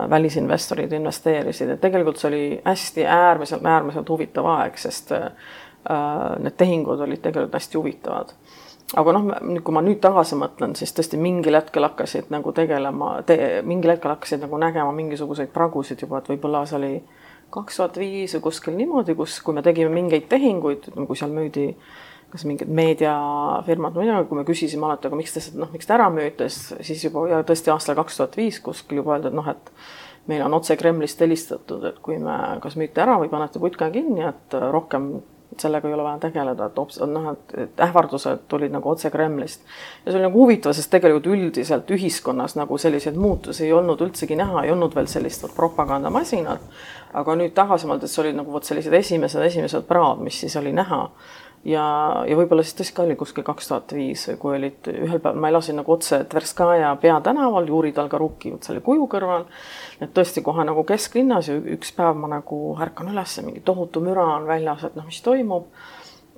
[0.10, 7.22] välisinvestorid investeerisid, et tegelikult see oli hästi äärmiselt, äärmiselt huvitav aeg, sest need tehingud olid
[7.22, 8.32] tegelikult hästi huvitavad
[8.96, 9.30] aga noh,
[9.66, 14.14] kui ma nüüd tagasi mõtlen, siis tõesti mingil hetkel hakkasid nagu tegelema te,, mingil hetkel
[14.14, 16.94] hakkasid nagu nägema mingisuguseid pragusid juba, et võib-olla see oli
[17.52, 21.70] kaks tuhat viis või kuskil niimoodi, kus, kui me tegime mingeid tehinguid, kui seal müüdi
[22.32, 25.88] kas mingid meediafirmad või midagi, kui me küsisime alati, aga miks te seda, noh, miks
[25.88, 29.38] te ära müüte, siis juba ja tõesti aastal kaks tuhat viis kuskil juba öeldi, et
[29.38, 29.72] noh, et
[30.28, 34.26] meil on otse Kremlist helistatud, et kui me kas müüte ära või panete putka kinni,
[34.28, 35.14] et rohkem
[35.58, 39.62] sellega ei ole vaja tegeleda, et hoopis noh, et ähvardused tulid nagu otse Kremlist.
[40.06, 44.36] ja see oli nagu huvitav, sest tegelikult üldiselt ühiskonnas nagu selliseid muutusi ei olnud üldsegi
[44.36, 46.62] näha, ei olnud veel sellist propagandamasinat.
[47.14, 51.08] aga nüüd tagasi mõeldes olid nagu vot sellised esimesed, esimesed praod, mis siis oli näha
[51.68, 51.84] ja,
[52.28, 55.52] ja võib-olla siis tõesti ka oli kuskil kaks tuhat viis kui olid ühel päeval, ma
[55.52, 59.48] elasin nagu otse Tverskaja peatänaval, Juri Talgaruki selle kuju kõrval.
[60.02, 64.26] et tõesti kohe nagu kesklinnas ja üks päev ma nagu ärkan üles, mingi tohutu müra
[64.38, 65.72] on väljas, et noh, mis toimub.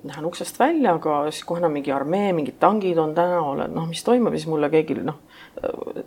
[0.00, 3.84] Lähen uksest välja, aga siis kohe enam mingi armee, mingid tangid on tänaval, et noh,
[3.84, 5.18] mis toimub, siis mulle keegi noh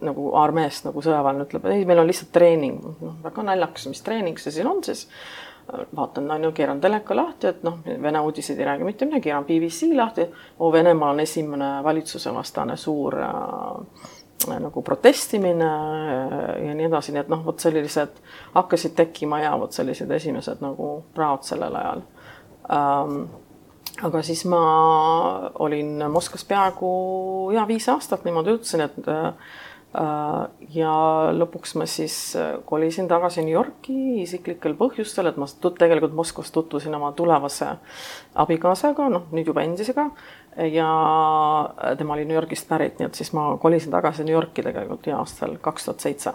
[0.01, 2.79] nagu armeest nagu sõjaväelane ütleb, ei, meil on lihtsalt treening.
[3.03, 5.03] noh, väga naljakas, mis treening see siin on siis
[5.95, 9.45] vaatan, on ju, keeran teleka lahti, et noh, Vene uudised ei räägi mitte midagi, keeran
[9.45, 10.28] BBC lahti.
[10.60, 14.10] oo, Venemaal on esimene valitsusevastane suur äh,
[14.60, 18.19] nagu protestimine äh, ja nii edasi, nii et noh, vot sellised
[18.54, 22.04] hakkasid tekkima ja vot sellised esimesed nagu praod sellel ajal
[22.71, 23.23] ähm,.
[24.04, 24.60] aga siis ma
[25.60, 29.34] olin Moskvas peaaegu ja viis aastat niimoodi ütlesin, et äh,
[29.93, 30.93] ja
[31.38, 36.95] lõpuks ma siis äh, kolisin tagasi New Yorki isiklikel põhjustel, et ma tegelikult Moskvas tutvusin
[36.97, 37.69] oma tulevase
[38.41, 40.10] abikaasaga, noh nüüd juba endisega.
[40.69, 40.89] ja
[41.97, 45.58] tema oli New Yorgist pärit, nii et siis ma kolisin tagasi New Yorki tegelikult aastal
[45.62, 46.34] kaks tuhat seitse.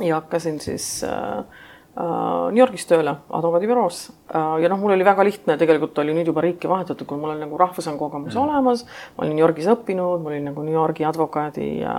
[0.00, 1.63] ja hakkasin siis äh, Äh,
[1.94, 6.42] New Yorgis tööle advokaadibüroos äh, ja noh, mul oli väga lihtne, tegelikult oli nüüd juba
[6.42, 8.40] riiki vahetatud, kui mul on nagu rahvusvaheline kogemus mm.
[8.42, 8.82] olemas,
[9.14, 11.94] ma olin New Yorgis õppinud, mul oli nagu New Yorgi advokaadi ja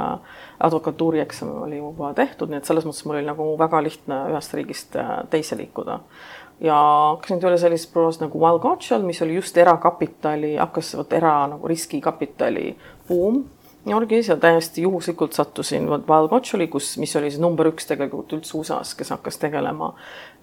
[0.67, 4.59] advokatuuri eksam oli juba tehtud, nii et selles mõttes mul oli nagu väga lihtne ühest
[4.59, 6.01] riigist äh, teise liikuda.
[6.59, 6.75] ja
[7.15, 11.71] hakkasin tööle sellises büroos nagu Wild Gotchal, mis oli just erakapitali, hakkas vot era nagu
[11.71, 12.73] riskikapitali
[13.07, 13.45] buum
[13.85, 18.33] New Yorgis ja täiesti juhuslikult sattusin Wild Watchuli, kus, mis oli siis number üks tegelikult
[18.33, 19.91] üldse USA-s, kes hakkas tegelema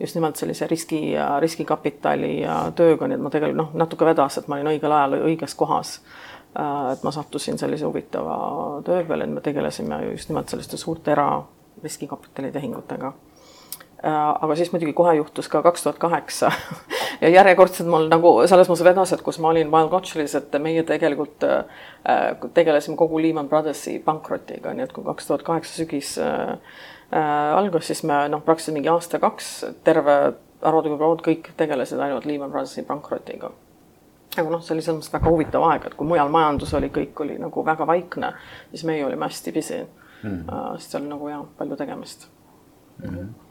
[0.01, 4.39] just nimelt sellise riski ja riskikapitali ja tööga, nii et ma tegelikult noh, natuke vedas,
[4.39, 5.97] et ma olin õigel ajal õiges kohas.
[6.55, 8.39] Äh, et ma sattusin sellise huvitava
[8.87, 11.29] töö peale, et me tegelesime just nimelt selliste suurte era
[11.83, 13.13] riskikapitali tehingutega
[14.03, 16.49] Äh, aga siis muidugi kohe juhtus ka kaks tuhat kaheksa
[17.23, 20.83] ja järjekordselt mul nagu selles mõttes vedas, et kus ma olin Wild Watcheris, et meie
[20.87, 21.83] tegelikult äh,
[22.55, 26.57] tegelesime kogu Lehman Brothersi pankrotiga, nii et kui kaks tuhat kaheksa sügis äh,
[27.15, 29.53] äh, algas, siis me noh, praktiliselt mingi aasta-kaks
[29.87, 30.17] terve
[30.63, 33.53] arvutikogud kõik tegelesid ainult Lehman Brothersi pankrotiga.
[34.37, 37.23] aga noh, see oli selles mõttes väga huvitav aeg, et kui mujal majandus oli, kõik
[37.25, 38.35] oli nagu väga vaikne,
[38.73, 40.29] siis meie olime hästi busy mm.
[40.29, 40.79] -hmm.
[40.79, 42.29] sest seal nagu jah, palju tegemist
[42.99, 43.09] mm.
[43.09, 43.42] -hmm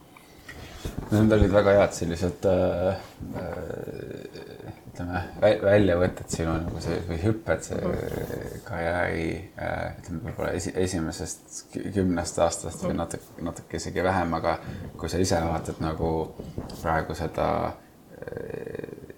[1.12, 3.02] Need olid väga head sellised äh,
[3.42, 7.92] äh, ütleme, väljavõtted sinu nagu see või hüpped see
[8.68, 9.28] karjääri
[9.60, 14.58] äh, ütleme võib-olla esi, esimesest kümnest aastast või natuke, natuke isegi vähem, aga
[14.98, 16.12] kui sa ise vaatad nagu
[16.82, 19.12] praegu seda äh,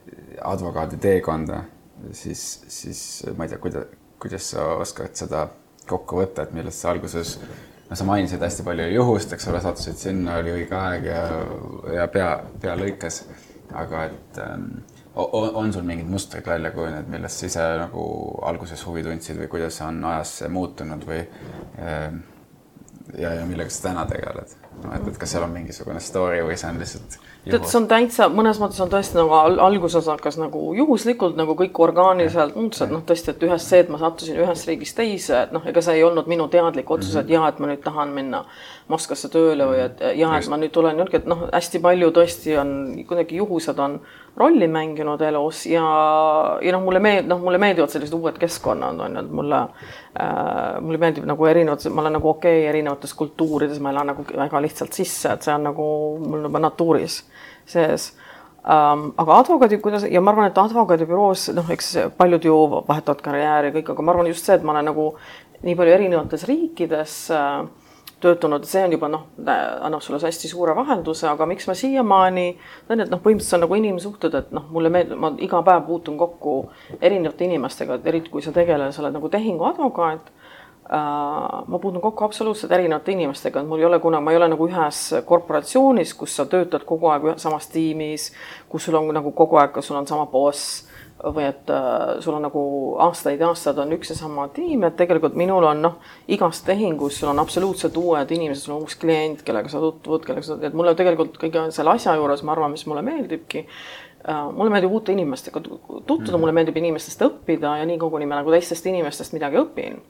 [0.44, 1.64] advokaadi teekonda,
[2.12, 3.02] siis, siis
[3.38, 5.48] ma ei tea, kuidas, kuidas sa oskad seda
[5.88, 7.38] kokku võtta, et millest sa alguses,
[7.90, 11.22] no sa mainisid hästi palju juhust, eks ole, sattusid sinna, oli õige aeg ja,
[12.00, 13.24] ja pea, pea lõikes.
[13.74, 14.68] aga et ähm,
[15.16, 18.04] on, on sul mingid mustrid välja kujunenud, millest sa ise nagu
[18.46, 21.22] alguses huvi tundsid või kuidas on ajas muutunud või
[21.82, 22.22] ähm,
[23.18, 24.58] ja, ja millega sa täna tegeled?
[24.84, 27.88] noh, et, et kas seal on mingisugune story või see on lihtsalt tead, see on
[27.92, 32.84] täitsa, mõnes mõttes on tõesti nagu al alguses hakkas nagu juhuslikult nagu kõik orgaaniliselt muutus,
[32.86, 35.84] et noh, tõesti, et ühest see, et ma sattusin ühest riigist teise, et noh, ega
[35.84, 37.34] see ei olnud minu teadlik otsus, et mhm.
[37.36, 38.46] jaa, et ma nüüd tahan minna
[38.92, 42.58] Moskvasse tööle või et jaa, et ma nüüd tulen niisugune, et noh, hästi palju tõesti
[42.60, 42.74] on
[43.08, 44.00] kuidagi juhused on
[44.38, 45.84] rolli mänginud elus ja,
[46.64, 50.80] ja noh, mulle meeldib, noh, mulle meeldivad sellised uued keskkonnad on ju, et mulle äh,,
[50.82, 54.64] mulle meeldib nagu erinevad, ma olen nagu okei okay, erinevates kultuurides, ma elan nagu väga
[54.66, 55.86] lihtsalt sisse, et see on nagu
[56.24, 57.22] mul juba natuuris
[57.66, 58.12] sees
[58.64, 59.12] um,.
[59.18, 63.94] aga advokaadi, kuidas ja ma arvan, et advokaadibüroos noh, eks paljud ju vahetavad karjääri kõik,
[63.94, 65.14] aga ma arvan just see, et ma olen nagu
[65.64, 67.64] nii palju erinevates riikides äh,
[68.24, 69.26] töötanud, see on juba noh,
[69.84, 72.46] annab sulle hästi suure vahelduse, aga miks ma siiamaani,
[72.88, 76.18] on, et noh, põhimõtteliselt on nagu inimsuhted, et noh, mulle meeldib, ma iga päev puutun
[76.20, 76.56] kokku
[77.02, 80.32] erinevate inimestega, eriti kui sa tegeled, sa oled nagu tehinguadvokaat.
[80.92, 84.68] Ma puutun kokku absoluutselt erinevate inimestega, et mul ei ole kunagi, ma ei ole nagu
[84.68, 88.32] ühes korporatsioonis, kus sa töötad kogu aeg samas tiimis,
[88.70, 90.84] kus sul on nagu kogu aeg, sul on sama boss
[91.24, 92.62] või et äh, sul on nagu
[93.06, 97.22] aastaid ja aastaid on üks ja sama tiim, et tegelikult minul on noh, igas tehingus
[97.22, 100.76] sul on absoluutselt uued inimesed, sul on uus klient, kellega sa tutvud, kellega sa, et
[100.76, 105.16] mulle tegelikult kõige selle asja juures, ma arvan, mis mulle meeldibki äh,, mulle meeldib uute
[105.16, 109.62] inimestega tutvuda mm., mulle meeldib inimestest õppida ja nii koguni ma nagu teistest inimestest midagi
[109.64, 110.02] õpin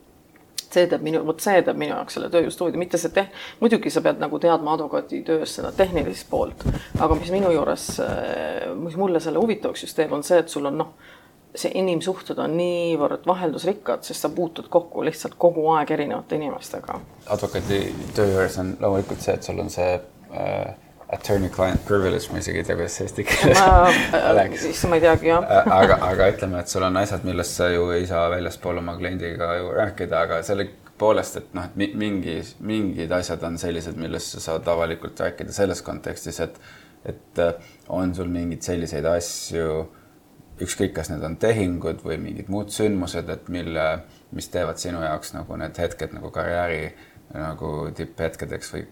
[0.74, 3.30] see teeb minu, vot see teeb minu jaoks selle töö just huvitav, mitte see teh-,
[3.62, 6.66] muidugi sa pead nagu teadma advokaadi töös seda tehnilist poolt,
[6.98, 7.90] aga mis minu juures,
[8.80, 10.94] mis mulle selle huvitavaks just teeb, on see, et sul on noh,
[11.54, 16.98] see inimsuhted on niivõrd vaheldusrikkad, sest sa puutud kokku lihtsalt kogu aeg erinevate inimestega.
[17.30, 17.82] advokaadi
[18.16, 20.74] töö juures on loomulikult see, et sul on see äh,
[21.12, 23.60] attorney-client privilege, ma isegi ei tea, kuidas see eesti keeles
[24.30, 24.64] oleks.
[24.70, 27.68] issand, ma ei teagi, jah äh, aga, aga ütleme, et sul on asjad, millest sa
[27.72, 33.12] ju ei saa väljaspool oma kliendiga ju rääkida, aga sellegipoolest, et noh, et mingi, mingid
[33.18, 36.58] asjad on sellised, millest sa saad avalikult rääkida selles kontekstis, et,
[37.04, 39.84] et äh, on sul mingeid selliseid asju
[40.64, 43.86] ükskõik, kas need on tehingud või mingid muud sündmused, et mille,
[44.34, 46.84] mis teevad sinu jaoks nagu need hetked nagu karjääri
[47.34, 48.84] nagu tipphetkedeks või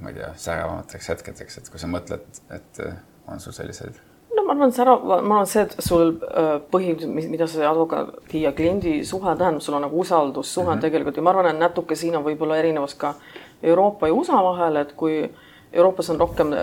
[0.00, 2.80] ma ei tea, säravamateks hetkedeks, et kui sa mõtled, et
[3.28, 4.00] on sul selliseid?
[4.36, 8.52] no ma arvan, sära, ma arvan, see, et sul äh, põhi, mida see advokaadi ja
[8.56, 10.82] kliendi suhe tähendab, sul on nagu usaldussuhe mm -hmm.
[10.86, 13.14] tegelikult ja ma arvan, et natuke siin on võib-olla erinevus ka
[13.62, 15.30] Euroopa ja USA vahel, et kui
[15.72, 16.54] Euroopas on rohkem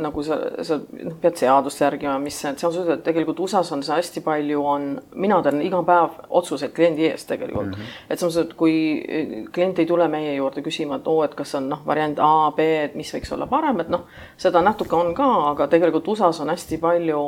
[0.00, 3.96] nagu sa, sa noh, pead seadust järgima, mis see, seadused, et tegelikult USA-s on see
[3.96, 4.86] hästi palju on,
[5.20, 7.80] mina teen iga päev otsuseid kliendi eest tegelikult mm.
[7.80, 7.98] -hmm.
[8.08, 11.54] et selles mõttes, et kui klient ei tule meie juurde küsima, et oo, et kas
[11.54, 15.14] on noh, variant A, B, et mis võiks olla parem, et noh, seda natuke on
[15.14, 17.24] ka, aga tegelikult USA-s on hästi palju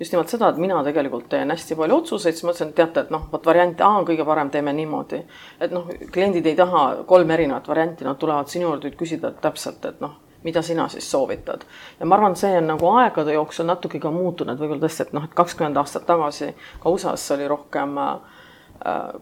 [0.00, 3.06] just nimelt seda, et mina tegelikult teen hästi palju otsuseid, siis ma ütlesin, et teate,
[3.06, 5.22] et noh, vot variant A on kõige parem, teeme niimoodi.
[5.60, 10.00] et noh, kliendid ei taha kolm erinevat varianti, nad tulevad sinu juurde küsida täpselt, et
[10.00, 11.64] noh mida sina siis soovitad.
[12.00, 15.24] ja ma arvan, see on nagu aegade jooksul natuke ka muutunud, võib-olla tõesti, et noh,
[15.24, 16.52] et kakskümmend aastat tagasi
[16.82, 18.16] ka USA-s oli rohkem äh,,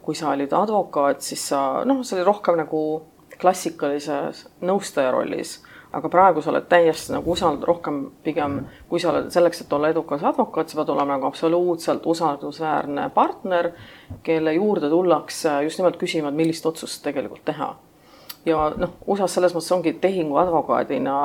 [0.03, 2.81] kui sa olid advokaat, siis sa noh, see oli rohkem nagu
[3.41, 5.61] klassikalises nõustaja rollis.
[5.93, 9.91] Aga praegu sa oled täiesti nagu usald-, rohkem pigem, kui sa oled selleks, et olla
[9.93, 13.75] edukas advokaat, sa pead olema nagu absoluutselt usaldusväärne partner,
[14.25, 17.75] kelle juurde tullakse just nimelt küsima, et millist otsust tegelikult teha
[18.47, 21.17] ja noh, USA-s selles mõttes ongi tehinguadvokaadina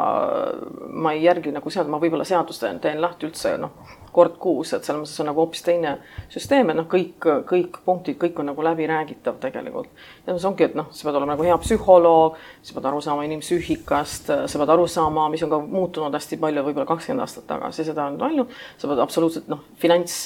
[1.04, 3.74] ma ei järgi nagu sealt, ma võib-olla seadust teen lahti üldse noh,
[4.18, 5.94] kord kuus, et selles mõttes on nagu hoopis teine
[6.34, 9.90] süsteem, et noh, kõik, kõik punktid, kõik on nagu läbiräägitav tegelikult.
[10.26, 13.28] ja see ongi, et noh, sa pead olema nagu hea psühholoog, sa pead aru saama
[13.28, 17.86] inimpsüühikast, sa pead aru saama, mis on ka muutunud hästi palju, võib-olla kakskümmend aastat tagasi,
[17.88, 18.48] seda on palju.
[18.78, 20.18] sa pead absoluutselt noh, finants,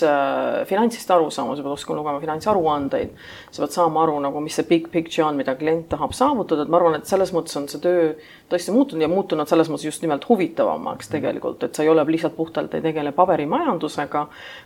[0.72, 3.16] finantsist aru saama, sa pead oskama lugema finantsaruandeid.
[3.52, 6.72] sa pead saama aru nagu, mis see big picture on, mida klient tahab saavutada, et
[6.72, 8.14] ma arvan, et selles mõttes on see töö
[8.52, 12.36] tõesti muutunud ja muutunud selles mõttes just nimelt huvitavamaks tegelikult, et sa ei ole lihtsalt
[12.36, 13.81] puhtalt ei tegele paberimajandusega,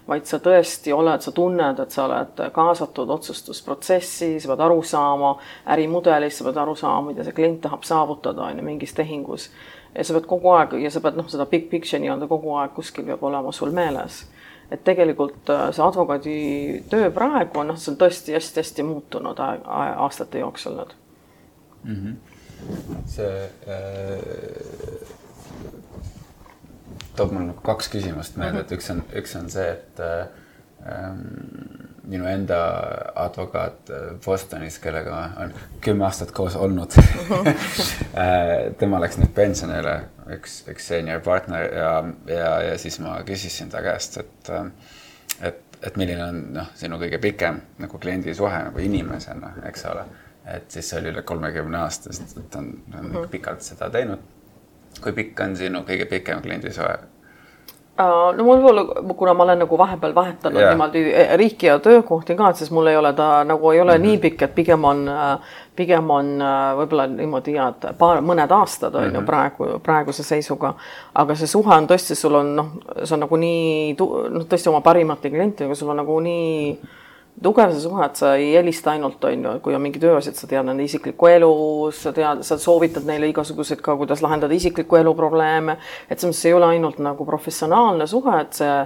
[0.07, 5.35] vaid sa tõesti oled, sa tunned, et sa oled kaasatud otsustusprotsessi, sa pead aru saama
[5.75, 9.49] ärimudelist, sa pead aru saama, mida see klient tahab saavutada, on ju, mingis tehingus.
[9.95, 12.73] ja sa pead kogu aeg ja sa pead noh, seda big picture nii-öelda kogu aeg
[12.75, 14.25] kuskil peab olema sul meeles
[14.71, 16.37] et tegelikult äh, see advokaadi
[16.89, 20.95] töö praegu on noh, see on tõesti hästi-hästi muutunud aastate jooksul nüüd
[21.83, 21.95] mm.
[21.95, 22.35] -hmm
[23.05, 24.19] see äh,
[27.15, 30.25] toob mul nagu kaks küsimust meelde, et üks on, üks on see, et äh,
[32.07, 32.57] minu enda
[33.15, 36.93] advokaat äh, Bostonis, kellega ma olen kümme aastat koos olnud
[38.79, 39.95] tema läks nüüd pensionile,
[40.37, 41.93] üks, üks senior partner ja,
[42.29, 44.51] ja, ja siis ma küsisin ta käest, et,
[45.49, 50.05] et, et milline on noh, sinu kõige pikem nagu kliendisuhe nagu inimesena, eks ole.
[50.45, 53.29] et siis see oli üle kolmekümne aasta, sest ta on, on -huh.
[53.29, 54.34] pikalt seda teinud.
[55.01, 56.97] Kui pikk on sinu kõige pikem kliendisuhe?
[57.97, 58.83] no mul võib-olla,
[59.15, 60.73] kuna ma olen nagu vahepeal vahetanud yeah.
[60.73, 63.95] niimoodi e, riiki ja töökohti ka, et siis mul ei ole ta nagu ei ole
[63.95, 64.07] mm -hmm.
[64.07, 65.05] nii pikk, et pigem on,
[65.75, 66.33] pigem on
[66.79, 69.25] võib-olla niimoodi et paar, mõned aastad on ju mm -hmm.
[69.25, 70.73] praegu, praeguse seisuga.
[71.15, 72.67] aga see suhe on tõesti, sul on noh,
[73.03, 73.95] see on nagu nii,
[74.29, 76.79] noh, tõesti oma parimate klientidega, sul on nagu nii
[77.43, 80.47] tugev see suhe, et sa ei helista ainult, on ju, kui on mingi tööasjad, sa
[80.49, 81.55] tead nende isiklikku elu,
[81.95, 85.77] sa tead, sa soovitad neile igasuguseid ka, kuidas lahendada isikliku elu probleeme.
[86.09, 88.77] et selles mõttes ei ole ainult nagu professionaalne suhe, et see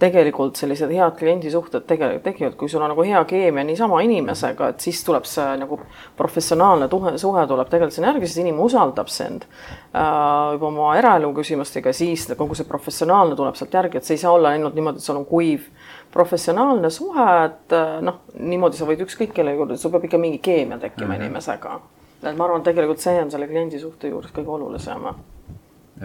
[0.00, 4.84] tegelikult sellised head kliendisuhted tegelikult tekivad, kui sul on nagu hea keemia niisama inimesega, et
[4.84, 5.76] siis tuleb see nagu
[6.16, 11.34] professionaalne tuhe, suhe tuleb tegelikult sinna järgi, siis inimene usaldab sind äh, juba oma eraelu
[11.36, 15.02] küsimustega, siis kogu see professionaalne tuleb sealt järgi, et see ei saa olla ainult niimoodi,
[15.02, 15.68] et sul on kuiv
[16.12, 20.40] professionaalne suhe, et äh, noh, niimoodi sa võid ükskõik kelle juurde, sul peab ikka mingi
[20.42, 21.24] keemia tekkima mm -hmm.
[21.24, 21.80] inimesega.
[22.22, 25.06] et ma arvan, et tegelikult see on selle kliendi suhte juures kõige olulisem.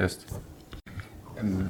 [0.01, 0.27] just.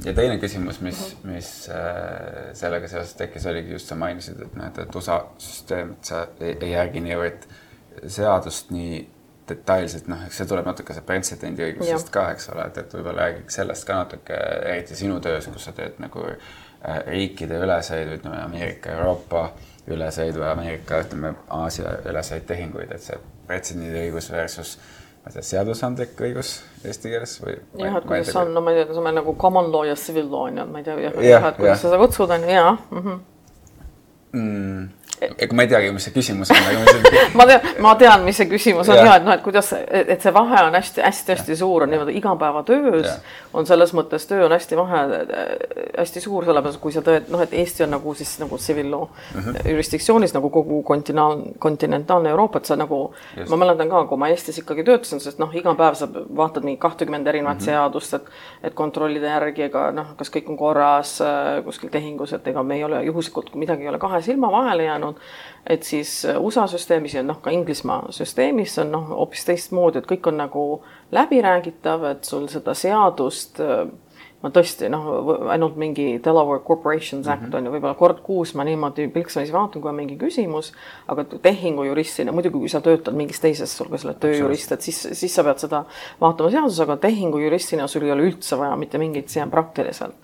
[0.06, 4.78] ja teine küsimus, mis, mis äh, sellega seoses tekkis, oligi just sa mainisid, et näed,
[4.78, 7.48] et USA süsteem, et sa ei, ei järgi niivõrd
[8.08, 9.10] seadust nii
[9.50, 13.60] detailselt, noh, eks see tuleb natuke see pretsedendiõigusest ka, eks ole, et, et võib-olla räägiks
[13.60, 14.38] sellest ka natuke,
[14.72, 16.26] eriti sinu töös, kus sa teed nagu
[16.86, 19.48] äh, Äh, riikide üleseid, ütleme Ameerika, Euroopa
[19.90, 23.18] üleseid või Ameerika, ütleme Aasia üleseid tehinguid, et see
[23.48, 24.76] pretsedendiõigus versus
[25.24, 26.52] ma ei tea, seadusandlik õigus
[26.86, 27.56] eesti keeles või?
[27.82, 30.30] jah, et kuidas on, no ma ei tea, see on nagu common law ja civil
[30.30, 32.78] law on ju, ma ei tea, jah, et kuidas sa seda kutsud, on ju, jaa.
[32.92, 33.18] -hmm.
[34.36, 34.86] Mm
[35.22, 36.80] ega ma ei teagi, mis see küsimus on, aga
[37.34, 39.72] ma ma tean, ma tean, mis see küsimus on ja, ja et noh, et kuidas,
[39.88, 43.10] et see vahe on hästi-hästi-hästi suur on niimoodi igapäevatöös
[43.54, 45.02] on selles mõttes töö on hästi vahe,
[45.98, 49.06] hästi suur, sellepärast kui sa tõed, noh, et Eesti on nagu siis nagu civil law
[49.08, 49.70] mm -hmm.
[49.72, 53.14] jurisdiktsioonis nagu kogu kontinentaal, kontinentaalne Euroopa, et sa nagu,
[53.50, 56.80] ma mäletan ka, kui ma Eestis ikkagi töötasin, sest noh, iga päev sa vaatad mingi
[56.80, 57.66] kahtekümmend erinevat mm -hmm.
[57.66, 58.26] seadust, et
[58.64, 61.20] et kontrollida järgi, ega noh, kas kõik on korras
[61.66, 65.05] kuskil tehingus, et ega me ei ole juhuslikult midagi ei ole kahe silma vahele jäänud
[65.06, 65.22] saanud.
[65.66, 70.10] et siis äh, USA süsteemis ja noh, ka Inglismaa süsteemis on noh, hoopis teistmoodi, et
[70.10, 70.66] kõik on nagu
[71.12, 73.88] läbiräägitav, et sul seda seadust äh,
[74.46, 75.06] ma tõesti noh,
[75.54, 77.58] ainult mingi Delaware Corporations Act mm -hmm.
[77.58, 80.72] on ju, võib-olla kord kuus ma niimoodi pilksamisi vaatan, kui on mingi küsimus,
[81.08, 85.02] aga tehingujuristina, muidugi kui sa töötad mingis teises, sul ka sa oled tööjurist, et siis,
[85.12, 85.84] siis sa pead seda
[86.22, 90.16] vaatama seaduses, aga tehingujuristina sul ei ole üldse vaja mitte mingit siia praktiliselt.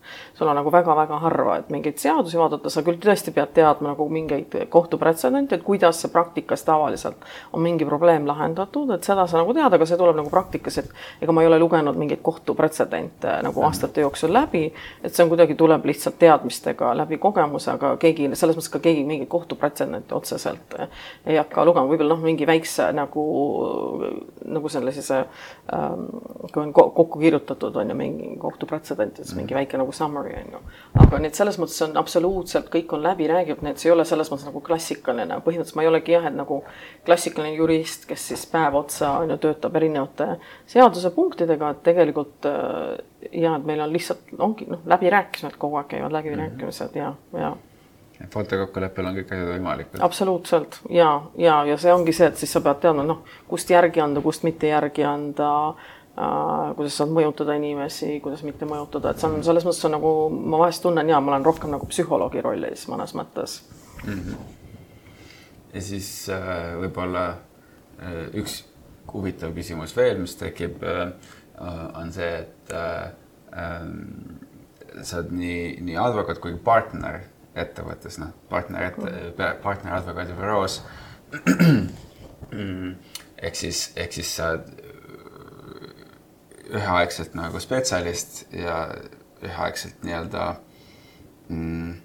[0.42, 4.08] Sul on nagu väga-väga harva, et mingeid seadusi vaadata, sa küll tõesti pead teadma nagu
[4.10, 9.54] mingeid kohtupretsedente, et kuidas see praktikas tavaliselt on mingi probleem lahendatud, et seda sa nagu
[9.54, 10.90] tead, aga see tuleb nagu praktikas, et
[11.22, 14.64] ega ma ei ole lugenud mingeid kohtupretsedente nagu aastate jooksul läbi,
[15.04, 19.06] et see on kuidagi, tuleb lihtsalt teadmistega läbi kogemuse, aga keegi, selles mõttes ka keegi
[19.06, 20.74] mingit kohtupretsedenti otseselt
[21.30, 23.28] ei hakka lugema, võib-olla noh, mingi väikse nagu,
[24.50, 26.10] nagu selle siis ähm,,
[26.50, 30.62] kui on kokku kirjutatud, on ju, mingi kohtupretsedent, siis mingi väike nagu summary on ju.
[31.04, 33.96] aga nii et selles mõttes on absoluutselt, kõik on läbi räägitud, nii et see ei
[33.96, 36.62] ole selles mõttes nagu klassikaline, põhimõtteliselt ma ei olegi jah, et nagu
[37.06, 40.36] klassikaline jurist, kes siis päev otsa on ju, töötab erinevate
[40.72, 43.00] seadusepunktidega, et tegelikult äh,
[43.32, 47.52] ja et meil on lihtsalt, ongi noh, läbirääkimised kogu aeg käivad läbirääkimised ja, ja.
[48.34, 50.04] poolte kokkuleppel on kõik asjad võimalikud.
[50.08, 54.04] absoluutselt ja, ja, ja see ongi see, et siis sa pead teadma, noh, kust järgi
[54.04, 55.52] anda, kust mitte järgi anda.
[56.16, 60.60] Kuidas saad mõjutada inimesi, kuidas mitte mõjutada, et see on selles mõttes on nagu ma
[60.66, 63.62] vahest tunnen ja ma olen rohkem nagu psühholoogi rollis mõnes mõttes
[64.04, 64.12] mm.
[64.12, 64.36] -hmm.
[65.74, 68.66] ja siis äh, võib-olla äh, üks
[69.14, 71.16] huvitav küsimus veel, mis tekib äh,
[71.62, 73.10] Äh, on see, et äh,
[73.54, 74.40] ähm,
[75.04, 77.20] sa oled nii, nii advokaat kui partner
[77.56, 80.80] ettevõttes, noh, partner ette, partner advokaadibüroos.
[83.46, 84.66] ehk siis, ehk siis sa oled
[86.72, 88.84] üheaegselt nagu spetsialist ja
[89.42, 90.48] üheaegselt nii-öelda
[91.50, 91.96] mm,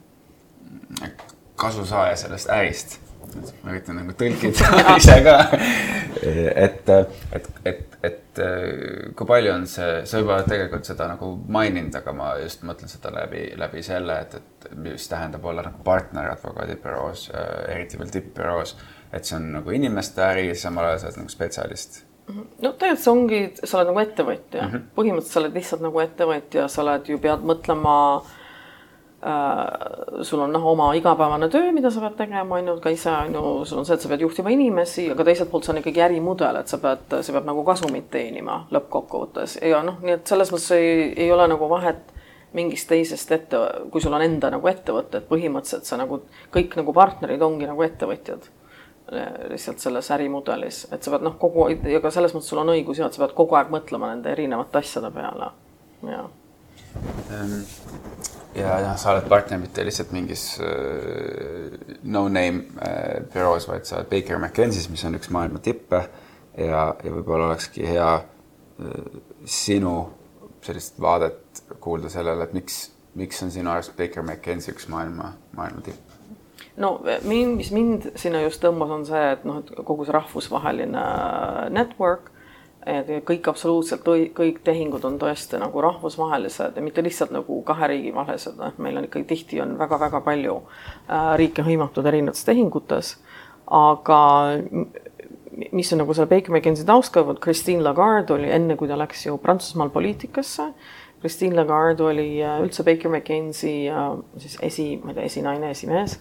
[1.57, 2.99] kasusaaja sellest ärist
[3.35, 4.71] ma üritan nagu tõlkida
[5.01, 5.37] ise ka.
[6.23, 8.43] et, et, et, et
[9.17, 13.13] kui palju on see, sa juba tegelikult seda nagu maininud, aga ma just mõtlen seda
[13.15, 17.29] läbi, läbi selle, et, et mis tähendab olla nagu partner advokaadibüroos,
[17.73, 18.77] eriti veel tippbüroos.
[19.13, 22.03] et see on nagu inimeste äri, samal ajal sa oled nagu spetsialist.
[22.35, 24.63] No tegelikult see ongi, sa oled nagu ettevõtja.
[24.63, 24.89] Mm, -hmm.
[24.97, 28.35] põhimõtteliselt sa oled lihtsalt nagu ettevõtja, sa oled ju, pead mõtlema äh,
[29.27, 33.11] Äh, sul on noh, oma igapäevane töö, mida sa pead tegema, on ju, ka ise
[33.11, 35.81] on ju, sul on see, et sa pead juhtima inimesi, aga teiselt poolt see on
[35.81, 39.57] ikkagi ärimudel, et sa pead, see peab nagu kasumit teenima lõppkokkuvõttes.
[39.67, 42.13] Ja noh, nii et selles mõttes ei, ei ole nagu vahet
[42.55, 46.21] mingist teisest ette, kui sul on enda nagu ettevõte, et põhimõtteliselt sa nagu
[46.55, 48.47] kõik nagu partnerid ongi nagu ettevõtjad
[49.13, 52.99] lihtsalt selles ärimudelis, et sa pead noh, kogu ja ka selles mõttes sul on õigus
[52.99, 55.53] ja et sa pead kogu aeg mõtlema nende erinevate asjade peale
[56.07, 56.25] ja
[57.31, 57.61] ähm,
[58.57, 64.11] ja, ja sa oled partner mitte lihtsalt mingis äh, no-name äh, büroos, vaid sa oled
[64.11, 66.03] Baker McKenzie's, mis on üks maailma tippe
[66.57, 69.97] ja, ja võib-olla olekski hea äh, sinu
[70.67, 75.87] sellist vaadet kuulda sellele, et miks, miks on sinu arust Baker McKenzie üks maailma, maailma
[75.87, 76.16] tipp?
[76.77, 81.05] No mind, mis mind sinna just tõmbas, on see, et noh, et kogu see rahvusvaheline
[81.75, 82.33] network
[82.87, 84.05] et kõik absoluutselt
[84.37, 89.01] kõik tehingud on tõesti nagu rahvusvahelised ja mitte lihtsalt nagu kahe riigi vahelised, noh, meil
[89.01, 93.17] on ikkagi tihti on väga-väga palju äh, riike hõimatud erinevates tehingutes.
[93.67, 94.21] aga
[95.73, 98.99] mis on nagu selle Baker McKenzie taust ka, vot Christine Lagarde oli enne, kui ta
[98.99, 100.69] läks ju Prantsusmaal poliitikasse.
[101.21, 104.11] Christine Lagarde oli äh, üldse Baker McKenzie äh,
[104.43, 106.19] siis esi, ma ei tea, esinaine, esimees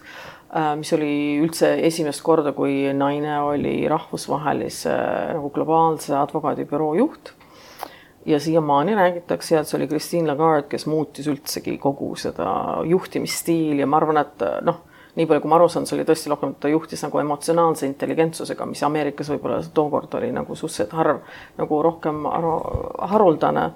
[0.54, 4.92] Äh, mis oli üldse esimest korda, kui naine oli rahvusvahelise
[5.34, 7.32] nagu globaalse advokaadibüroo juht.
[8.26, 12.48] ja siiamaani räägitakse, et see oli Christine Lagarde, kes muutis üldsegi kogu seda
[12.82, 14.80] juhtimisstiili ja ma arvan, et noh,
[15.14, 18.66] nii palju, kui ma aru saan, see oli tõesti rohkem, ta juhtis nagu emotsionaalse intelligentsusega,
[18.66, 21.22] mis Ameerikas võib-olla tookord oli nagu suhteliselt harv,
[21.60, 22.26] nagu rohkem
[23.12, 23.68] haruldane.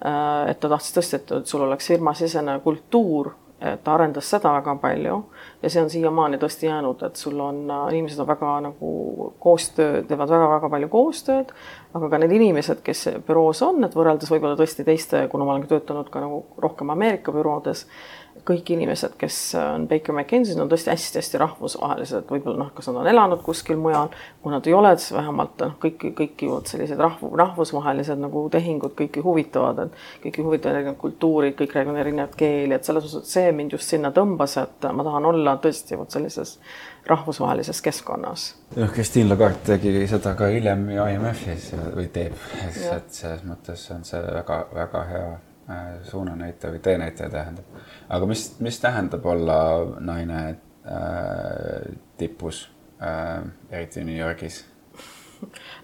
[0.00, 5.16] Äh, et ta tahtis tõesti, et sul oleks firmasisene kultuur ta arendas seda väga palju
[5.60, 7.58] ja see on siiamaani tõesti jäänud, et sul on,
[7.92, 8.92] inimesed on väga nagu
[9.42, 11.52] koostöö, teevad väga-väga palju koostööd,
[11.92, 15.68] aga ka need inimesed, kes büroos on, et võrreldes võib-olla tõesti teiste, kuna ma olen
[15.68, 17.84] töötanud ka nagu rohkem Ameerika büroodes,
[18.46, 23.08] kõik inimesed, kes on Baker McKenzie's, on tõesti hästi-hästi rahvusvahelised, võib-olla noh, kas nad on
[23.10, 24.12] elanud kuskil mujal,
[24.42, 28.94] kui nad ei ole, siis vähemalt noh, kõiki, kõiki vot sellised rahvu, rahvusvahelised nagu tehingud.
[29.00, 33.52] Kõiki huvitavad, et kõiki huvitavad erinevad kultuurid, kõik räägivad erinevat keeli, et selles et see
[33.56, 36.56] mind just sinna tõmbas, et ma tahan olla tõesti vot sellises
[37.10, 38.54] rahvusvahelises keskkonnas.
[38.76, 42.36] noh, Christine Lagarde tegi seda ka hiljem IMF-is või teeb,
[42.68, 45.30] et selles mõttes on see väga-väga hea
[46.02, 47.64] suunanäitaja või teenäitaja tähendab.
[48.08, 49.60] aga mis, mis tähendab olla
[50.00, 52.70] naine äh, tipus
[53.02, 54.64] äh,, eriti New Yorgis?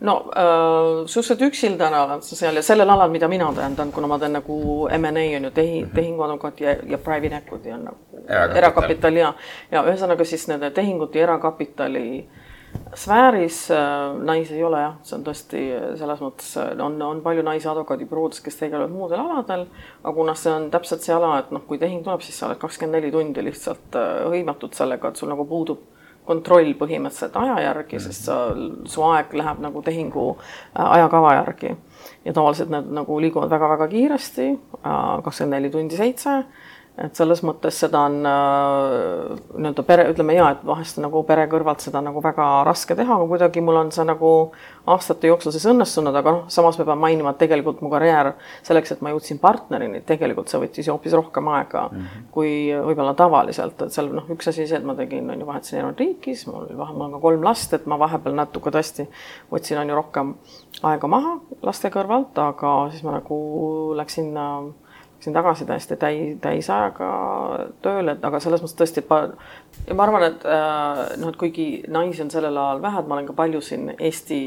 [0.00, 4.18] no äh, suhteliselt üksildane oled sa seal ja sellel alal, mida mina tähendan, kuna ma
[4.18, 7.96] teen nagu M&A on ju tehi- mm -hmm., tehinguadvokaat ja, ja private equity on nagu
[8.28, 9.34] erakapital, erakapital ja,
[9.70, 12.45] ja ühesõnaga siis nende tehingute ja erakapitali äh,
[12.94, 15.62] sfääris äh, naisi ei ole jah, see on tõesti
[16.00, 16.52] selles mõttes
[16.82, 19.66] on, on palju naisi advokaadibüroodes, kes tegelevad muudel aladel,
[20.02, 22.60] aga kuna see on täpselt see ala, et noh, kui tehing tuleb, siis sa oled
[22.62, 25.84] kakskümmend neli tundi lihtsalt äh, hõimatud sellega, et sul nagu puudub
[26.26, 28.38] kontroll põhimõtteliselt aja järgi, sest sa,
[28.90, 31.76] su aeg läheb nagu tehingu äh, ajakava järgi.
[32.24, 34.48] ja tavaliselt need nagu liiguvad väga-väga kiiresti,
[34.82, 36.40] kakskümmend neli tundi seitse
[36.96, 41.84] et selles mõttes seda on äh, nii-öelda pere, ütleme ja, et vahest nagu pere kõrvalt
[41.84, 44.30] seda nagu väga raske teha, aga kuidagi mul on see nagu
[44.88, 48.32] aastate jooksul siis õnnestunud, aga noh, samas ma pean mainima, et tegelikult mu karjäär
[48.64, 52.24] selleks, et ma jõudsin partnerini, tegelikult see võttis hoopis rohkem aega mm -hmm.
[52.32, 55.92] kui võib-olla tavaliselt, et seal noh, üks asi see, et ma tegin, on ju, vahetasin
[55.98, 59.08] riiki, siis mul oli vahepeal ka kolm last, et ma vahepeal natuke tõesti
[59.52, 60.34] võtsin, on ju, rohkem
[60.82, 63.36] aega maha laste kõrvalt, aga siis ma nagu
[64.00, 64.85] läksin äh,
[65.26, 69.18] läksin tagasi täiesti täi-, täisajaga tööle, et aga selles mõttes tõesti, et ma,
[69.88, 73.16] ja ma arvan, et äh, noh, et kuigi naisi on sellel ajal vähe, et ma
[73.16, 74.40] olen ka palju siin Eesti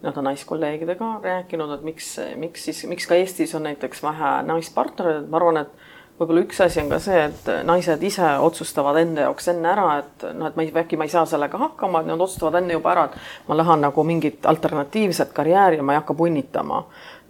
[0.00, 5.30] nii-öelda naiskolleegidega rääkinud, et miks, miks siis, miks ka Eestis on näiteks vähe naispartnereid, et
[5.30, 9.50] ma arvan, et võib-olla üks asi on ka see, et naised ise otsustavad enda jaoks
[9.52, 12.20] enne ära, et noh, et ma ei, äkki ma ei saa sellega hakkama, et nad
[12.20, 16.16] otsustavad enne juba ära, et ma lähen nagu mingit alternatiivset karjääri ja ma ei hakka
[16.16, 16.84] punnitama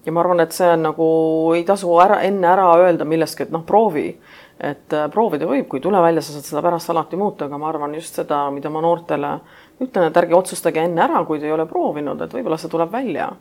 [0.05, 1.09] ja ma arvan, et see on nagu,
[1.57, 4.09] ei tasu ära, enne ära öelda millestki, et noh, proovi.
[4.55, 7.59] et äh, proovida võib, kui ei tule välja, sa saad seda pärast alati muuta, aga
[7.59, 9.33] ma arvan just seda, mida ma noortele
[9.83, 12.93] ütlen, et ärge otsustage enne ära, kui te ei ole proovinud, et võib-olla see tuleb
[12.93, 13.33] välja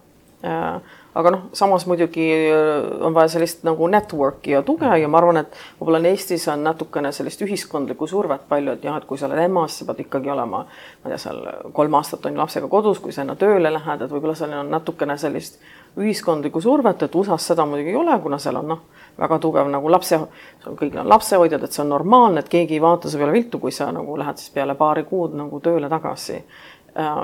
[0.41, 0.82] äh,
[1.14, 5.43] aga noh, samas muidugi äh, on vaja sellist nagu network'i ja tuge ja ma arvan,
[5.43, 9.41] et võib-olla Eestis on natukene sellist ühiskondlikku survet palju, et jah, et kui sa oled
[9.68, 11.43] siis sa pead ikkagi olema, ma ei tea, seal
[11.78, 15.18] kolm aastat on lapsega kodus, kui sa enne tööle lähed, et võib-olla seal on natukene
[15.22, 15.61] sellist
[15.98, 18.84] ühiskondlikku survet, et USA-s seda muidugi ei ole, kuna seal on noh,
[19.20, 20.20] väga tugev nagu lapse,
[20.66, 23.72] kõigil on lapsehoidjad, et see on normaalne, et keegi ei vaata su peale viltu, kui
[23.72, 26.44] sa nagu lähed siis peale paari kuud nagu tööle tagasi.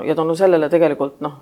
[0.04, 1.34] ja tänu sellele tegelikult noh,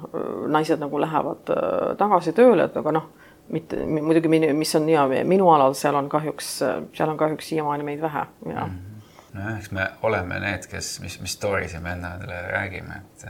[0.52, 3.06] naised nagu lähevad äh, tagasi tööle, et aga noh,
[3.48, 6.50] mitte muidugi, mis on ja minu alal, seal on kahjuks,
[6.92, 8.72] seal on kahjuks siiamaani meid vähe ja mm.
[8.72, 9.32] -hmm.
[9.32, 13.26] nojah, eks me oleme need, kes, mis, mis story si me endale räägime, et,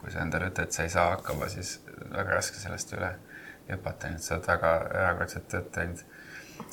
[0.00, 3.12] kui sa endale ütled, sa ei saa hakkama, siis väga raske sellest üle
[3.70, 6.04] hüpata, nii et sa oled väga erakordset tööd teinud.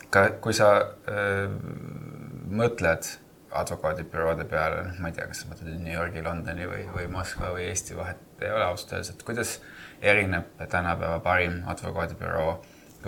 [0.09, 0.69] ka kui sa
[1.07, 1.47] öö,
[2.49, 3.09] mõtled
[3.57, 7.53] advokaadibüroode peale, noh, ma ei tea, kas sa mõtled New Yorgi, Londoni või, või Moskva
[7.55, 9.57] või Eesti vahet ei ole ausalt öeldes, et kuidas
[10.01, 12.57] erineb tänapäeva parim advokaadibüroo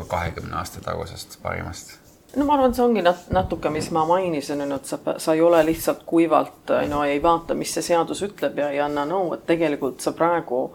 [0.09, 1.97] kahekümne aasta tagusest parimast?
[2.35, 5.33] no ma arvan, see ongi nat-, natuke, mis ma mainisin, on ju, et sa, sa
[5.33, 9.33] ei ole lihtsalt kuivalt, no ei vaata, mis see seadus ütleb ja ei anna nõu,
[9.35, 10.67] et tegelikult sa praegu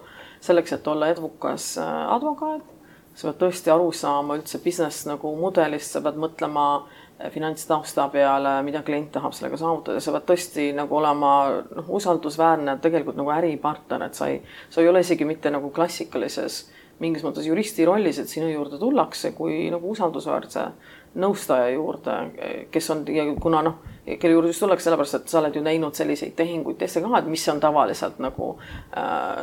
[0.44, 2.66] selleks, et olla edukas äh, advokaat,
[3.14, 8.56] sa pead tõesti aru saama üldse business nagu mudelist, sa pead mõtlema äh, finantstausta peale,
[8.66, 11.34] mida klient tahab sellega saavutada, sa pead tõesti nagu olema
[11.64, 14.40] noh, usaldusväärne tegelikult nagu äripartner, et sa ei,
[14.70, 16.64] sa ei ole isegi mitte nagu klassikalises
[17.02, 20.68] mingis mõttes juristi rollis, et sinu juurde tullakse kui nagu usaldusväärse
[21.18, 22.14] nõustaja juurde,
[22.70, 25.96] kes on ja kuna noh, kelle juurde just tullakse sellepärast, et sa oled ju näinud
[25.96, 28.50] selliseid tehinguid teiste ka, et mis on tavaliselt nagu
[28.96, 29.38] äh,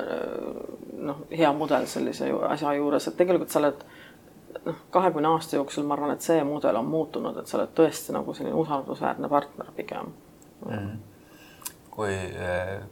[1.02, 3.86] noh, hea mudel sellise asja juures, et tegelikult sa oled
[4.66, 8.14] noh, kahekümne aasta jooksul ma arvan, et see mudel on muutunud, et sa oled tõesti
[8.16, 10.72] nagu selline usaldusväärne partner pigem mm.
[10.72, 11.00] -hmm.
[11.90, 12.16] kui,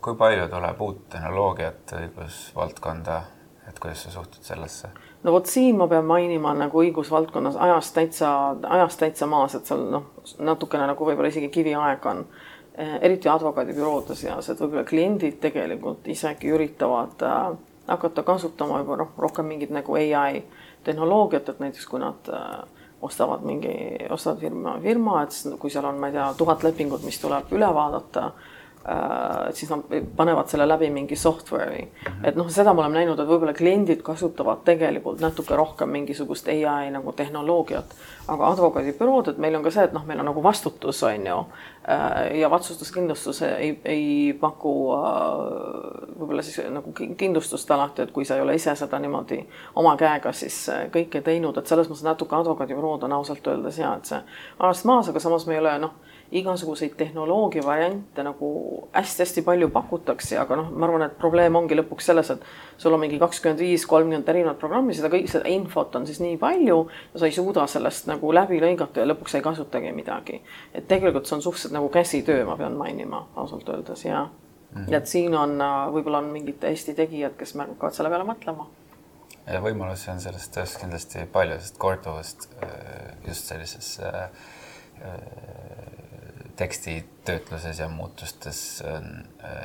[0.02, 3.22] kui palju tuleb uut tehnoloogiat õigusvaldkonda,
[3.70, 4.90] et kuidas sa suhtud sellesse?
[5.24, 8.30] No vot siin ma pean mainima nagu õigusvaldkonnas ajast täitsa,
[8.78, 12.26] ajast täitsa maas, et seal noh, natukene nagu võib-olla isegi kiviaeg on.
[12.80, 17.50] Eriti advokaadibüroode seas, et võib-olla kliendid tegelikult isegi üritavad äh,
[17.90, 20.44] hakata kasutama juba noh, rohkem mingit nagu ai
[20.88, 22.62] tehnoloogiat, et näiteks kui nad äh,
[23.02, 23.74] ostavad mingi,
[24.10, 27.68] ostavad firma, firma, et kui seal on, ma ei tea, tuhat lepingut, mis tuleb üle
[27.76, 28.30] vaadata
[28.88, 29.82] Et siis nad
[30.16, 31.82] panevad selle läbi mingi software'i.
[32.24, 36.88] et noh, seda me oleme näinud, et võib-olla kliendid kasutavad tegelikult natuke rohkem mingisugust ai
[36.92, 37.92] nagu tehnoloogiat,
[38.32, 41.38] aga advokaadibürood, et meil on ka see, et noh, meil on nagu vastutus, on ju,
[41.92, 48.40] äh, ja vastutuskindlustus ei, ei paku äh, võib-olla siis nagu kindlustust alati, et kui sa
[48.40, 49.42] ei ole ise seda niimoodi
[49.76, 54.08] oma käega siis kõike teinud, et selles mõttes natuke advokaadibürood on ausalt öeldes ja et
[54.08, 54.24] see
[54.60, 56.00] ajast maas, aga samas me ei ole noh
[56.32, 58.50] igasuguseid tehnoloogia variante nagu
[58.94, 62.44] hästi-hästi palju pakutakse, aga noh, ma arvan, et probleem ongi lõpuks selles, et
[62.78, 66.38] sul on mingi kakskümmend viis, kolmkümmend erinevat programmi, seda kõik, seda infot on siis nii
[66.42, 66.84] palju
[67.16, 70.42] sa ei suuda sellest nagu läbi lõigata ja lõpuks ei kasutagi midagi.
[70.74, 74.94] et tegelikult see on suhteliselt nagu käsitöö, ma pean mainima ausalt öeldes ja mm, -hmm.
[74.94, 78.70] et siin on, äh, võib-olla on mingid Eesti tegijad, kes hakkavad selle peale mõtlema
[79.48, 84.30] ja võimalusi on selles töös kindlasti palju, sest korduvast äh, just sellises äh,
[86.60, 89.02] tekstitöötluses ja muutustes äh,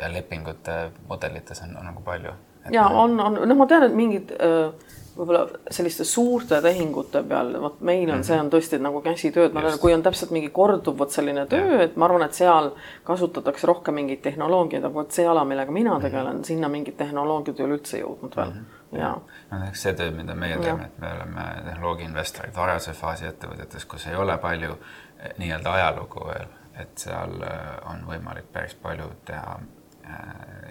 [0.03, 2.35] ja lepingute mudelites on, on nagu palju.
[2.71, 4.71] ja on, on, noh, ma tean, et mingid äh,
[5.15, 8.27] võib-olla selliste suurte tehingute peal, vot meil on mm, -hmm.
[8.27, 11.83] see on tõesti nagu käsitööd, ma arvan, kui on täpselt mingi korduv vot selline töö,
[11.85, 12.71] et ma arvan, et seal
[13.05, 16.03] kasutatakse rohkem mingeid tehnoloogiaid, aga vot see ala, millega mina mhm.
[16.03, 16.51] tegelen mm, -hmm.
[16.51, 18.65] sinna mingid tehnoloogiad ei ole üldse jõudnud veel mm.
[18.91, 18.99] -hmm.
[18.99, 19.15] ja
[19.51, 23.87] no eks see töö, mida meie teeme, et me oleme tehnoloogia investorid varase faasi ettevõtetes,
[23.87, 24.77] kus ei ole palju
[25.19, 26.47] eh, nii-öelda ajalugu veel
[26.79, 30.25] et seal äh, on võimalik päris palju teha äh,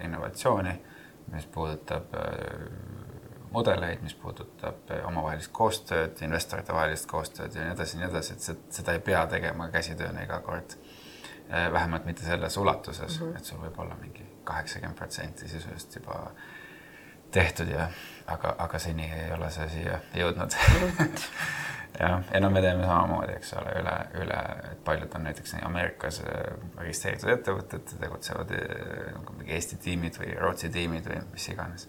[0.04, 0.74] innovatsiooni,
[1.32, 2.66] mis puudutab äh,
[3.54, 8.74] mudeleid, mis puudutab omavahelist koostööd, investorite vahelist koostööd ja nii edasi ja nii edasi, et
[8.78, 10.76] seda ei pea tegema käsitööna iga kord.
[11.72, 13.36] vähemalt mitte selles ulatuses mm, -hmm.
[13.36, 16.30] et sul võib olla mingi kaheksakümmend protsenti sisuliselt juba
[17.30, 17.88] tehtud ja
[18.26, 20.56] aga, aga seni ei ole see siia jõudnud
[22.00, 24.38] jah, ja no me teeme samamoodi, eks ole, üle, üle,
[24.72, 26.40] et paljud on näiteks Ameerikas äh,
[26.78, 31.88] registreeritud ettevõtted, tegutsevad äh, nagu mingi Eesti tiimid või Rootsi tiimid või mis iganes.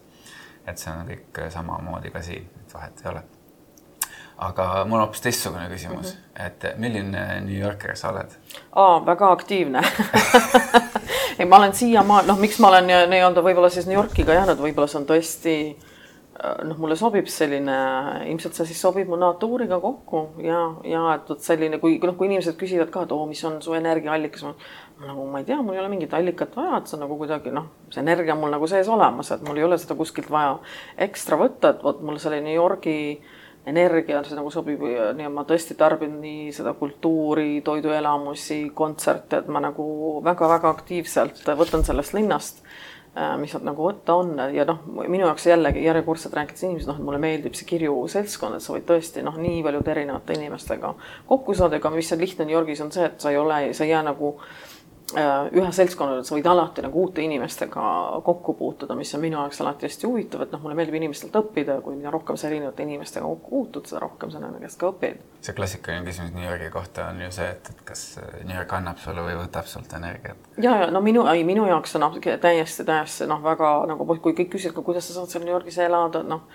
[0.66, 3.24] et see on kõik samamoodi ka siin, et vahet ei ole.
[4.38, 6.45] aga mul on hoopis teistsugune küsimus mm, -hmm.
[6.45, 8.38] et milline New Yorker sa oled?
[8.72, 9.82] aa, väga aktiivne
[11.39, 14.60] ei, ma olen siiamaani, noh, miks ma olen nii-öelda võib-olla siis New Yorki ka jäänud,
[14.60, 15.91] võib-olla see on tõesti Äh,
[16.36, 17.75] noh, mulle sobib selline,
[18.27, 22.27] ilmselt see siis sobib mu natuuriga kokku ja, ja et vot selline, kui noh, kui
[22.29, 24.43] inimesed küsivad ka, et oo, mis on su energiaallikas,
[25.05, 27.53] nagu ma ei tea, mul ei ole mingit allikat vaja, et see on nagu kuidagi
[27.55, 30.57] noh, see energia on mul nagu sees olemas, et mul ei ole seda kuskilt vaja
[31.07, 32.97] ekstra võtta, et vot mul selline New Yorgi
[33.65, 39.63] energia, see nagu sobib ja ma tõesti tarbin nii seda kultuuri, toiduelamusi, kontserte, et ma
[39.63, 42.61] nagu väga-väga aktiivselt võtan sellest linnast.
[42.61, 42.95] Äh,
[43.39, 44.34] mis sealt nagu võtta on.
[44.51, 48.57] Ja noh, minu jaoks jällegi järjekordselt rääkides inimesed, noh, et mulle meeldib see kirju seltskond,
[48.57, 50.93] et sa võid tõesti noh, nii paljude erinevate inimestega
[51.30, 53.88] kokku saada, ega mis on lihtne New Yorgis on see, et sa ei ole, sa
[53.88, 57.82] ei jää nagu Äh, ühe seltskonnaga sa võid alati nagu uute inimestega
[58.26, 61.78] kokku puutuda, mis on minu jaoks alati hästi huvitav, et noh, mulle meeldib inimestelt õppida
[61.86, 65.22] kui mida rohkem sa erinevate inimestega kokku puutud, seda rohkem sa nende käest ka õpid.
[65.45, 68.01] see klassikaline küsimus New Yorgi kohta on ju see, et, et kas
[68.41, 70.49] New York annab sulle või võtab sult energiat?
[70.58, 74.56] ja, ja no minu, ei minu jaoks on täiesti, täiesti noh, väga nagu kui kõik
[74.58, 76.49] küsivad, kuidas sa saad seal New Yorgis elada, noh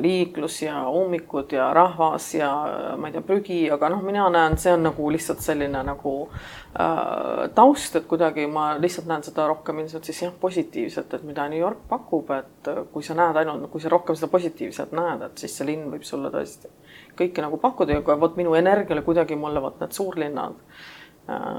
[0.00, 2.50] liiklus ja ummikud ja rahvas ja
[2.96, 7.46] ma ei tea, prügi, aga noh, mina näen, see on nagu lihtsalt selline nagu äh,
[7.54, 11.60] taust, et kuidagi ma lihtsalt näen seda rohkem ilmselt siis jah, positiivselt, et mida New
[11.60, 15.56] York pakub, et kui sa näed ainult, kui sa rohkem seda positiivset näed, et siis
[15.56, 16.72] see linn võib sulle tõesti
[17.16, 20.95] kõike nagu pakkuda ja vot minu energiale kuidagi mulle vot need suurlinnad Äh,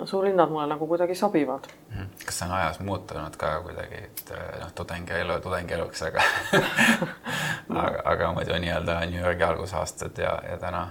[0.05, 1.68] suurlinnad mulle nagu kuidagi sobivad.
[1.89, 2.05] Mhm.
[2.26, 6.22] kas see on ajas muutunud ka kuidagi, et äh, noh, tudengielu tudengieluks, aga
[7.84, 10.88] aga, aga muidu nii-öelda New Yorgi algusaastad ja, ja täna?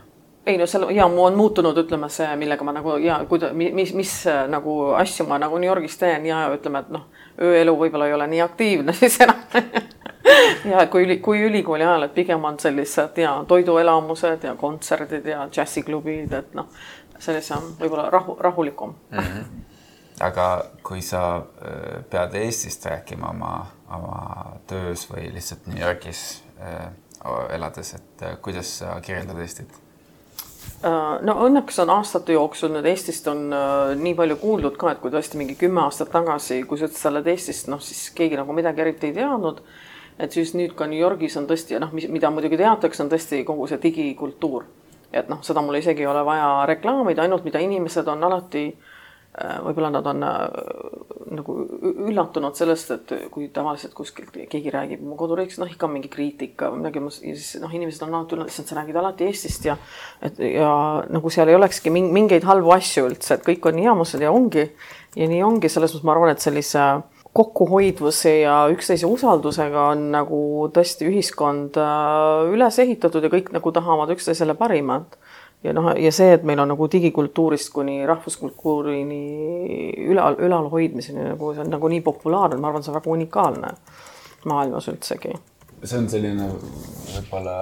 [0.46, 3.94] ei no seal ja mu on muutunud, ütleme see, millega ma nagu ja kuida-, mis,
[3.94, 4.12] mis
[4.48, 7.08] nagu asju ma nagu New Yorgis teen ja ütleme, et noh,
[7.42, 9.42] ööelu võib-olla ei ole nii aktiivne siis enam
[10.70, 15.46] ja kui üli, kui ülikooli ajal, et pigem on sellised ja toiduelamused ja kontserdid ja
[15.52, 16.68] džässiklubid, et noh,
[17.18, 19.18] sellisem võib-olla rahu, rahulikum mm.
[19.18, 19.64] -hmm.
[20.20, 26.92] aga kui sa äh, pead Eestist rääkima oma, oma töös või lihtsalt New Yorgis äh,
[27.54, 29.82] elades, et äh, kuidas sa kirjeldad Eestit?
[31.22, 35.12] no õnneks on aastate jooksul nüüd Eestist on äh, nii palju kuuldud ka, et kui
[35.14, 38.56] tõesti mingi kümme aastat tagasi, kui sa ütlesid, sa oled Eestist, noh siis keegi nagu
[38.56, 39.62] midagi eriti ei teadnud.
[40.18, 43.66] et siis nüüd ka New Yorgis on tõesti noh, mida muidugi teatakse, on tõesti kogu
[43.68, 44.64] see digikultuur
[45.22, 49.56] et noh, seda mul isegi ei ole vaja reklaamida, ainult mida inimesed on alati äh,
[49.64, 50.44] võib-olla nad on äh,
[51.36, 51.56] nagu
[52.06, 56.84] üllatunud sellest, et kui tavaliselt kuskilt keegi räägib oma koduriigist, noh ikka mingi kriitika või
[56.84, 59.78] midagi, ja siis noh, inimesed on alati üllatunud, sa räägid alati Eestist ja
[60.24, 60.70] et ja
[61.12, 64.70] nagu seal ei olekski mingeid halbu asju üldse, et kõik on nii eamused ja ongi
[65.16, 70.06] ja nii ongi, selles mõttes ma arvan, et sellise äh, kokkuhoidvuse ja üksteise usaldusega on
[70.14, 70.40] nagu
[70.72, 75.18] tõesti ühiskond äh, üles ehitatud ja kõik nagu tahavad üksteisele parimat.
[75.64, 79.22] ja noh, ja see, et meil on nagu digikultuurist kuni rahvuskultuurini
[80.06, 83.72] ülal, ülalhoidmiseni nagu see on nagu nii populaarne, ma arvan, see on väga unikaalne
[84.46, 85.34] maailmas üldsegi.
[85.82, 86.48] see on selline
[87.16, 87.56] võib-olla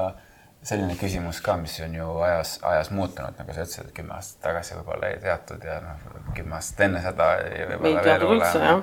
[0.64, 4.40] selline küsimus ka, mis on ju ajas, ajas muutunud, nagu sa ütlesid, et kümme aastat
[4.46, 6.06] tagasi võib-olla ei teatud ja noh,
[6.36, 8.78] kümme aastat enne seda ei võib-olla veel ole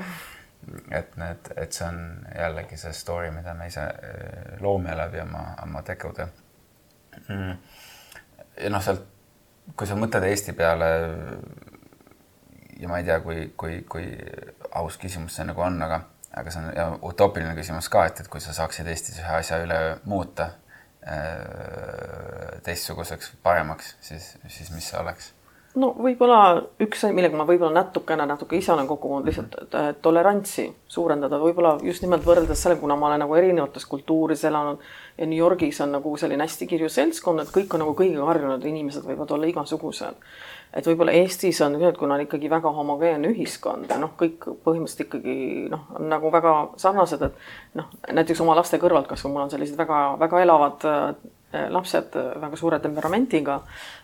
[0.91, 2.01] et need, et see on
[2.35, 6.27] jällegi see story, mida me ise äh, loome läbi oma, oma tegude
[7.27, 7.57] mm..
[8.61, 9.03] ja noh, sealt,
[9.75, 10.91] kui sa mõtled Eesti peale
[12.81, 14.07] ja ma ei tea, kui, kui, kui
[14.77, 16.01] aus küsimus see nagu on, aga,
[16.37, 19.79] aga see on utoopiline küsimus ka, et, et kui sa saaksid Eestis ühe asja üle
[20.09, 20.51] muuta
[21.05, 25.33] äh, teistsuguseks, paremaks, siis, siis mis see oleks?
[25.79, 26.37] No võib-olla
[26.83, 31.77] üks asi, millega ma võib-olla natukene, natuke ise olen kokku puutunud, lihtsalt tolerantsi suurendada, võib-olla
[31.85, 34.81] just nimelt võrreldes sellega, kuna ma olen nagu erinevates kultuurides elanud
[35.17, 38.65] ja New Yorgis on nagu selline hästi kirju seltskond, et kõik on nagu kõigiga harjunud,
[38.67, 40.19] inimesed võivad olla igasugused.
[40.73, 45.67] et võib-olla Eestis on kuna on ikkagi väga homogeenne ühiskond ja noh, kõik põhimõtteliselt ikkagi
[45.71, 49.77] noh, on nagu väga sarnased, et noh, näiteks oma laste kõrvalt, kas mul on sellised
[49.77, 53.61] väga-väga elavad äh, lapsed äh, väga suure temperamentiga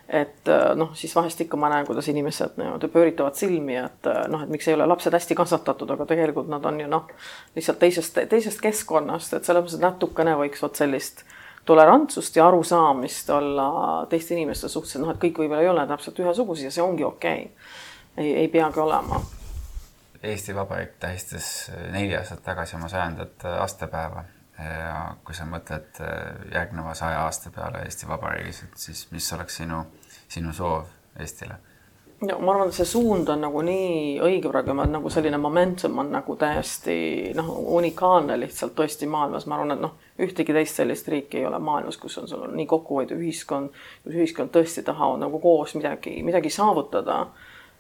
[0.09, 4.21] et äh, noh, siis vahest ikka ma näen, kuidas inimesed niimoodi pööritavad silmi, et äh,
[4.31, 7.09] noh, et miks ei ole lapsed hästi kasvatatud, aga tegelikult nad on ju noh,
[7.55, 11.25] lihtsalt teisest, teisest keskkonnast, et selles mõttes natukene võiks vot sellist
[11.67, 13.67] tolerantsust ja arusaamist olla
[14.09, 17.03] teiste inimeste suhtes, et noh, et kõik võib-olla ei ole täpselt ühesugused ja see ongi
[17.03, 17.75] okei okay..
[18.15, 19.19] ei, ei peagi olema.
[20.23, 24.23] Eesti Vabariik tähistas neli aastat tagasi oma sajandat aastapäeva
[24.57, 29.59] ja kui sa mõtled äh, järgneva saja aasta peale Eesti Vabariigis, et siis mis oleks
[29.61, 29.83] sinu,
[30.27, 30.85] sinu soov
[31.19, 31.57] Eestile?
[32.21, 36.09] no ma arvan, et see suund on nagu nii õige praegu, nagu selline momentum on
[36.15, 36.95] nagu täiesti
[37.37, 39.93] noh, unikaalne lihtsalt tõesti maailmas, ma arvan, et noh,
[40.25, 43.75] ühtegi teist sellist riiki ei ole maailmas, kus on sul nii kokkuhoidev ühiskond,
[44.05, 47.25] kus ühiskond tõesti tahavad nagu koos midagi, midagi saavutada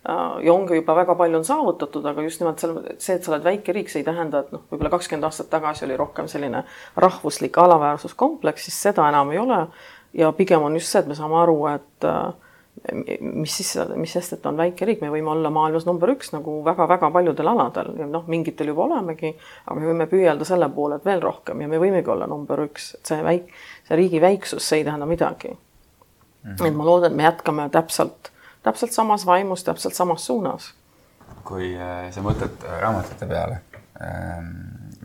[0.09, 3.33] Äh, ja ongi juba väga palju on saavutatud, aga just nimelt seal see, et sa
[3.33, 6.61] oled väike riik, see ei tähenda, et noh, võib-olla kakskümmend aastat tagasi oli rohkem selline
[6.95, 9.57] rahvuslik alaväärsuskompleks, siis seda enam ei ole.
[10.17, 12.33] Ja pigem on just see, et me saame aru, et äh,
[13.21, 16.59] mis siis, mis sest, et on väike riik, me võime olla maailmas number üks nagu
[16.65, 19.33] väga-väga paljudel aladel ja noh, mingitel juba olemegi,
[19.65, 22.93] aga me võime püüelda selle poole, et veel rohkem ja me võimegi olla number üks,
[22.99, 23.53] et see väik-,
[23.89, 26.53] see riigi väiksus, see ei tähenda midagi mm.
[26.53, 26.65] -hmm.
[26.67, 28.31] et ma loodan, et me jätkame täpselt
[28.67, 30.73] täpselt samas vaimus, täpselt samas suunas.
[31.47, 33.61] kui äh, sa mõtled äh, raamatute peale,
[34.03, 34.47] ähm,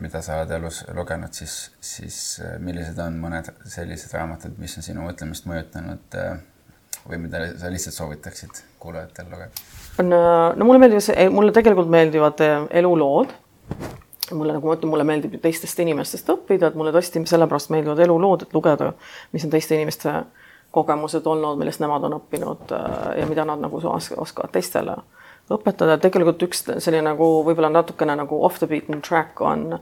[0.01, 4.85] mida sa oled elus lugenud, siis, siis äh, millised on mõned sellised raamatud, mis on
[4.85, 6.19] sinu mõtlemist mõjutanud
[7.09, 9.63] või mida sa lihtsalt soovitaksid kuulajatel lugeda?
[9.99, 13.33] on, äh, no mulle meeldib mulle tegelikult meeldivad äh, elulood.
[14.31, 18.45] mulle, nagu ma ütlen, mulle meeldib teistest inimestest õppida, et mulle tõesti sellepärast meeldivad elulood,
[18.45, 18.93] et lugeda,
[19.31, 20.13] mis on teiste inimeste
[20.73, 24.97] kogemused olnud, millest nemad on õppinud äh, ja mida nad nagu oskavad teistele
[25.57, 25.97] õpetada.
[26.01, 29.79] tegelikult üks selline nagu võib-olla natukene nagu off the beaten track on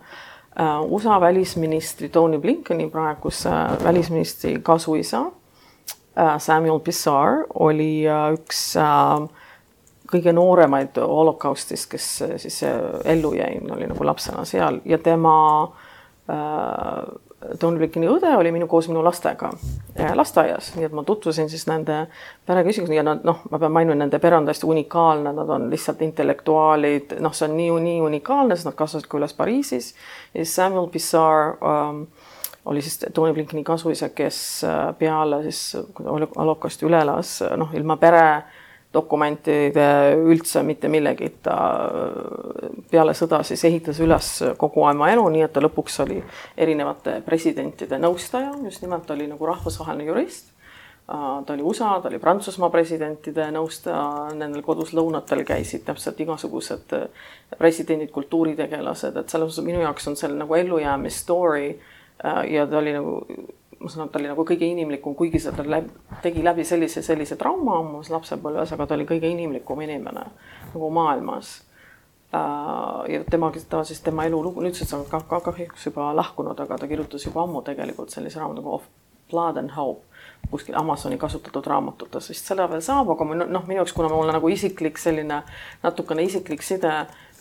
[0.91, 3.51] USA välisministri Tony Blinkeni praeguse
[3.83, 5.29] välisministri kasuisa
[6.37, 8.03] Samuel Pissar oli
[8.35, 9.23] üks äh,
[10.11, 12.79] kõige nooremaid holokaustist, kes äh, siis äh,
[13.13, 15.35] ellu jäi, oli nagu lapsena seal ja tema
[17.41, 19.51] äh, Tony Blickeni õde oli minu koos minu lastega
[20.15, 22.05] lasteaias, nii et ma tutvusin siis nende
[22.47, 26.01] pereküsimusega ja nad noh, ma pean mainima, nende pere on täiesti unikaalne, nad on lihtsalt
[26.05, 29.93] intellektuaalid, noh, see on nii, nii unikaalne, sest nad kasvasid ka üles Pariisis.
[30.33, 32.05] ja Samuel Pissar ähm,
[32.65, 34.65] oli siis Tony Blinkeni kasuisa, kes
[34.99, 38.25] peale siis holokausti üle elas, noh, ilma pere
[38.93, 39.87] dokumentide
[40.19, 41.55] üldse mitte millegita
[42.91, 46.19] peale sõda siis ehitas üles kogu oma elu, nii et ta lõpuks oli
[46.57, 50.51] erinevate presidentide nõustaja, just nimelt oli nagu rahvusvaheline jurist.
[51.07, 56.93] ta oli USA, ta oli Prantsusmaa presidentide nõustaja, nendel kodus lõunatel käisid täpselt igasugused
[57.57, 61.73] presidendid, kultuuritegelased, et selles mõttes minu jaoks on seal nagu ellujäämisstory
[62.51, 63.17] ja ta oli nagu
[63.81, 65.89] ma saan aru, ta oli nagu kõige inimlikum, kuigi seda läbi,
[66.21, 70.25] tegi läbi sellise, sellise trauma oma lapsepõlves, aga ta oli kõige inimlikum inimene
[70.73, 71.57] nagu maailmas
[72.33, 73.01] uh,.
[73.11, 76.89] ja tema, ta siis tema elulugu, nüüdseks on ka, ka kahjuks juba lahkunud, aga ta
[76.91, 78.87] kirjutas juba ammu tegelikult sellise raamatu nagu Of
[79.31, 80.11] Blood and Hope
[80.49, 84.49] kuskil Amazoni kasutatud raamatutes vist selle veel saab, aga noh, minu jaoks, kuna mul nagu
[84.51, 85.41] isiklik selline
[85.83, 86.91] natukene isiklik side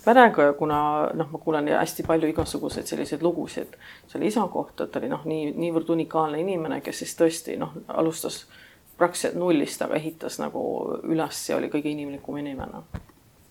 [0.05, 0.80] perega ja kuna
[1.14, 3.76] noh, ma kuulen hästi palju igasuguseid selliseid lugusid
[4.09, 7.74] selle isa kohta, et ta oli noh, nii niivõrd unikaalne inimene, kes siis tõesti noh,
[7.88, 8.44] alustas
[9.01, 10.62] praktiliselt nullist, aga ehitas nagu
[11.09, 12.84] üles ja oli kõige inimlikum inimene.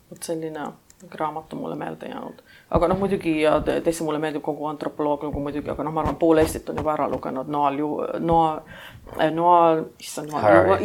[0.09, 0.71] vot selline
[1.15, 2.41] raamat on mulle meelde jäänud.
[2.69, 6.15] aga noh, muidugi ja teiste mulle meeldib kogu antropoloog nagu muidugi, aga noh, ma arvan,
[6.15, 7.89] pool Eestit on juba ära lugenud Noal ju,
[8.19, 8.61] Noa,
[9.33, 10.33] Noa, issand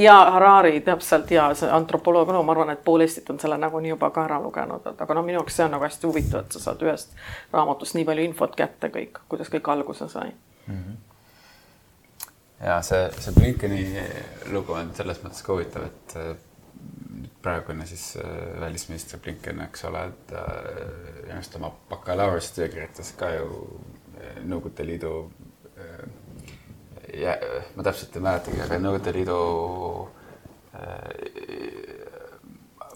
[0.01, 3.93] ja Harari täpselt ja see antropoloog, no ma arvan, et pool Eestit on selle nagunii
[3.95, 6.57] juba ka ära lugenud, et aga noh, minu jaoks see on nagu hästi huvitav, et
[6.57, 7.13] sa saad ühest
[7.53, 10.79] raamatust nii palju infot kätte kõik, kuidas kõik alguse sai mm.
[10.79, 11.03] -hmm
[12.65, 14.03] ja see, see Blinkeni
[14.53, 16.15] lugu on selles mõttes ka huvitav, et
[17.45, 23.49] praegune siis äh, välisminister Blinken, eks ole, et äh, just oma bakalaureusetöö kirjutas ka ju
[24.17, 25.13] äh, Nõukogude Liidu
[27.77, 29.39] ma täpselt ei mäletagi, aga Nõukogude Liidu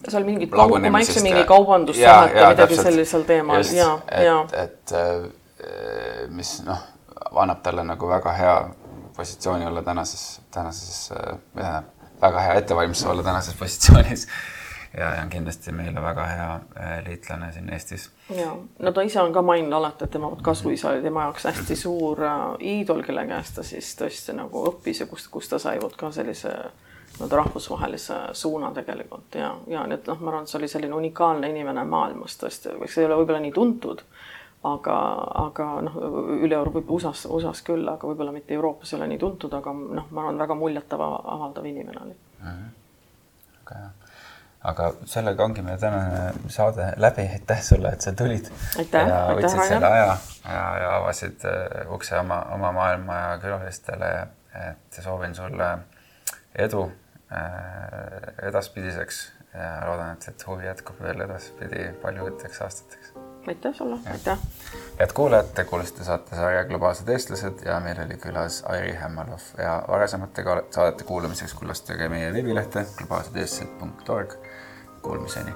[0.08, 3.64] seal mingid, kui ma ei eksi, mingi kaubandussuhet või midagi sellisel teemal.
[3.74, 3.90] Ja,
[4.24, 4.38] ja.
[4.56, 6.84] et, et mis noh,
[7.42, 8.58] annab talle nagu väga hea
[9.18, 11.82] positsiooni olla tänases, tänases äh,
[12.22, 14.28] väga hea ettevalmistus olla tänases positsioonis
[14.98, 18.10] ja, ja on kindlasti meile väga hea äh, liitlane siin Eestis.
[18.34, 21.76] ja, no ta ise on ka maininud alati, et tema kasvuisa oli tema jaoks hästi
[21.76, 25.80] suur äh, iidol, kelle käest ta siis tõesti nagu õppis ja kust, kust ta sai
[25.82, 26.54] vot ka sellise
[27.18, 30.94] nii-öelda rahvusvahelise suuna tegelikult ja, ja nii et noh, ma arvan, et see oli selline
[30.94, 34.04] unikaalne inimene maailmas tõesti, eks ei ole võib-olla nii tuntud
[34.66, 34.96] aga,
[35.46, 36.00] aga noh,
[36.38, 40.10] üle Euroopa, USA-s, USA-s küll, aga võib-olla mitte Euroopas ei ole nii tuntud, aga noh,
[40.10, 42.50] ma arvan, väga muljetavaldav inimene oli mm.
[42.50, 42.76] -hmm.
[43.62, 43.97] väga hea
[44.68, 48.50] aga sellega ongi meie tänane saade läbi, aitäh sulle, et sa tulid.
[48.78, 54.12] ja võtsid selle aja ja, ja avasid uh, ukse oma, oma maailma ja külalistele,
[54.68, 55.70] et soovin sulle
[56.66, 56.92] edu uh,
[58.50, 63.16] edaspidiseks ja loodan, et, et huvi jätkub veel edaspidi paljudeks aastateks
[63.48, 64.38] aitäh sulle, aitäh.
[64.98, 70.44] head kuulajad, te kuulasite saatesarja Globaalsed eestlased ja meil oli külas Airi Hämmalov ja varasemate
[70.70, 74.34] saadete kuulamiseks külastage meie veebilehte globaalsedeestlased.org.
[75.02, 75.52] Kuulmiseni